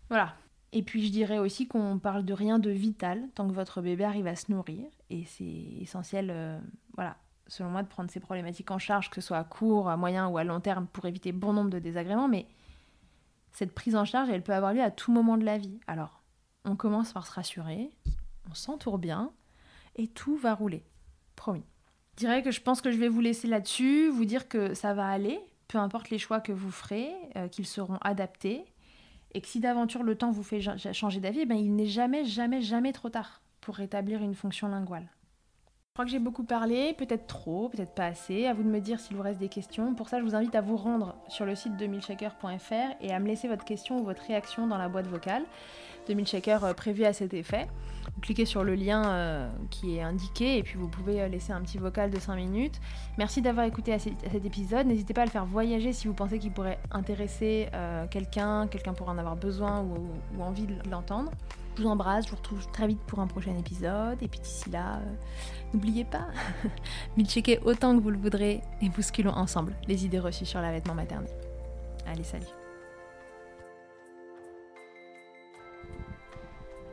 [0.09, 0.35] Voilà.
[0.71, 4.03] Et puis je dirais aussi qu'on parle de rien de vital tant que votre bébé
[4.03, 5.43] arrive à se nourrir et c'est
[5.81, 6.59] essentiel euh,
[6.95, 7.17] voilà,
[7.53, 10.27] selon moi, de prendre ces problématiques en charge, que ce soit à court, à moyen
[10.27, 12.27] ou à long terme, pour éviter bon nombre de désagréments.
[12.27, 12.47] Mais
[13.51, 15.79] cette prise en charge, elle peut avoir lieu à tout moment de la vie.
[15.85, 16.23] Alors,
[16.65, 17.91] on commence par se rassurer,
[18.49, 19.31] on s'entoure bien,
[19.95, 20.83] et tout va rouler.
[21.35, 21.65] Promis.
[22.15, 24.93] Je dirais que je pense que je vais vous laisser là-dessus, vous dire que ça
[24.93, 28.65] va aller, peu importe les choix que vous ferez, euh, qu'ils seront adaptés,
[29.33, 30.61] et que si d'aventure le temps vous fait
[30.93, 35.09] changer d'avis, ben, il n'est jamais, jamais, jamais trop tard pour rétablir une fonction linguale.
[35.93, 38.47] Je crois que j'ai beaucoup parlé, peut-être trop, peut-être pas assez.
[38.47, 39.93] À vous de me dire s'il vous reste des questions.
[39.93, 43.19] Pour ça, je vous invite à vous rendre sur le site de milkshaker.fr et à
[43.19, 45.43] me laisser votre question ou votre réaction dans la boîte vocale
[46.07, 47.67] de Milkshaker euh, prévue à cet effet.
[48.15, 51.53] Vous cliquez sur le lien euh, qui est indiqué et puis vous pouvez euh, laisser
[51.53, 52.81] un petit vocal de 5 minutes.
[53.19, 54.87] Merci d'avoir écouté cet épisode.
[54.87, 57.69] N'hésitez pas à le faire voyager si vous pensez qu'il pourrait intéresser
[58.09, 61.31] quelqu'un, quelqu'un pourrait en avoir besoin ou envie de l'entendre.
[61.75, 64.21] Je vous embrasse, je vous retrouve très vite pour un prochain épisode.
[64.21, 65.13] Et puis d'ici là, euh,
[65.73, 66.27] n'oubliez pas,
[67.25, 71.31] checker autant que vous le voudrez et bousculons ensemble les idées reçues sur l'allaitement maternel.
[72.05, 72.45] Allez, salut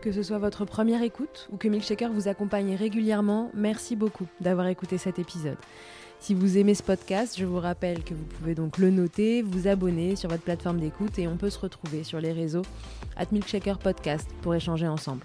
[0.00, 4.66] Que ce soit votre première écoute ou que Milkshaker vous accompagne régulièrement, merci beaucoup d'avoir
[4.68, 5.58] écouté cet épisode.
[6.20, 9.68] Si vous aimez ce podcast, je vous rappelle que vous pouvez donc le noter, vous
[9.68, 12.62] abonner sur votre plateforme d'écoute et on peut se retrouver sur les réseaux
[13.16, 15.24] at Milkshaker Podcast pour échanger ensemble.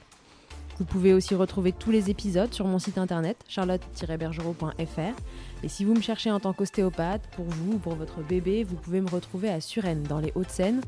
[0.79, 5.21] Vous pouvez aussi retrouver tous les épisodes sur mon site internet charlotte-bergerot.fr
[5.63, 8.75] et si vous me cherchez en tant qu'ostéopathe, pour vous ou pour votre bébé, vous
[8.75, 10.79] pouvez me retrouver à Suresnes dans les Hauts-de-Seine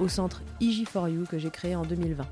[0.00, 2.26] au centre IG4U que j'ai créé en 2020.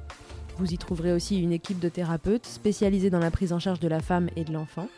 [0.59, 3.89] Vous y trouverez aussi une équipe de thérapeutes spécialisés dans la prise en charge de
[3.89, 4.89] la femme et de l'enfant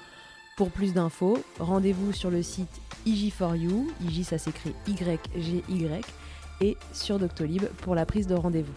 [0.57, 6.05] pour plus d'infos, rendez-vous sur le site IG4U, IG ça s'écrit Y-G-Y,
[6.61, 8.73] et sur Doctolib pour la prise de rendez-vous.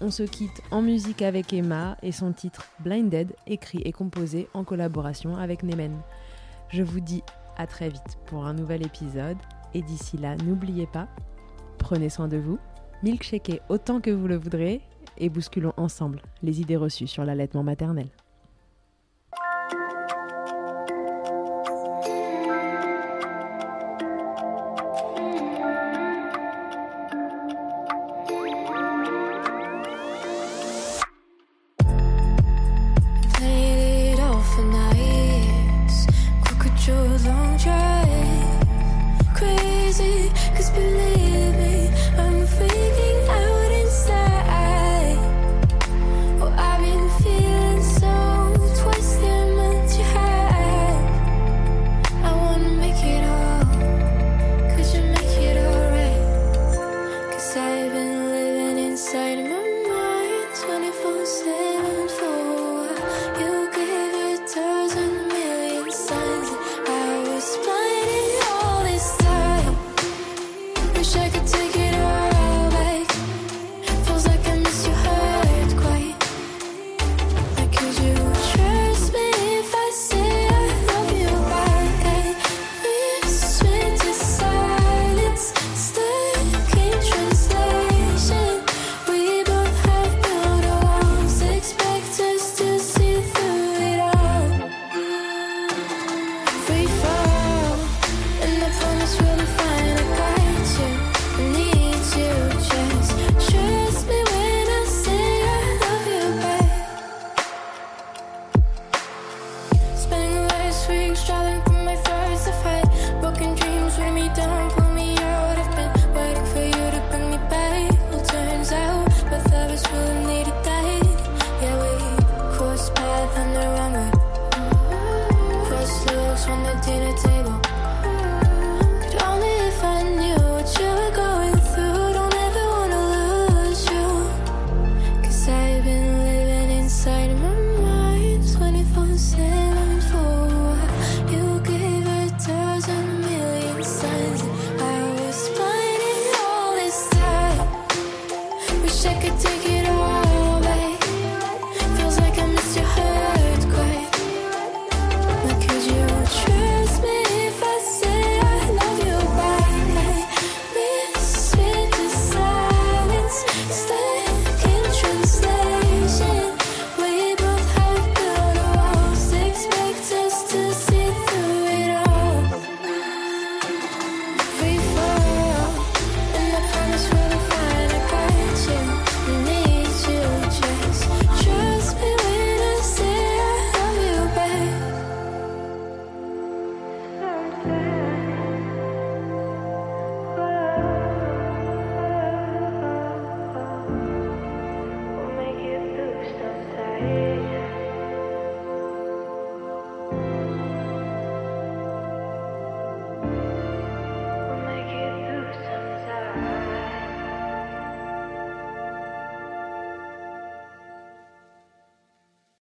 [0.00, 4.62] On se quitte en musique avec Emma et son titre Blinded, écrit et composé en
[4.62, 5.96] collaboration avec Nemen.
[6.68, 7.22] Je vous dis
[7.56, 9.38] à très vite pour un nouvel épisode,
[9.74, 11.08] et d'ici là, n'oubliez pas,
[11.78, 12.58] prenez soin de vous,
[13.02, 14.82] milkshakez autant que vous le voudrez,
[15.18, 18.08] et bousculons ensemble les idées reçues sur l'allaitement maternel.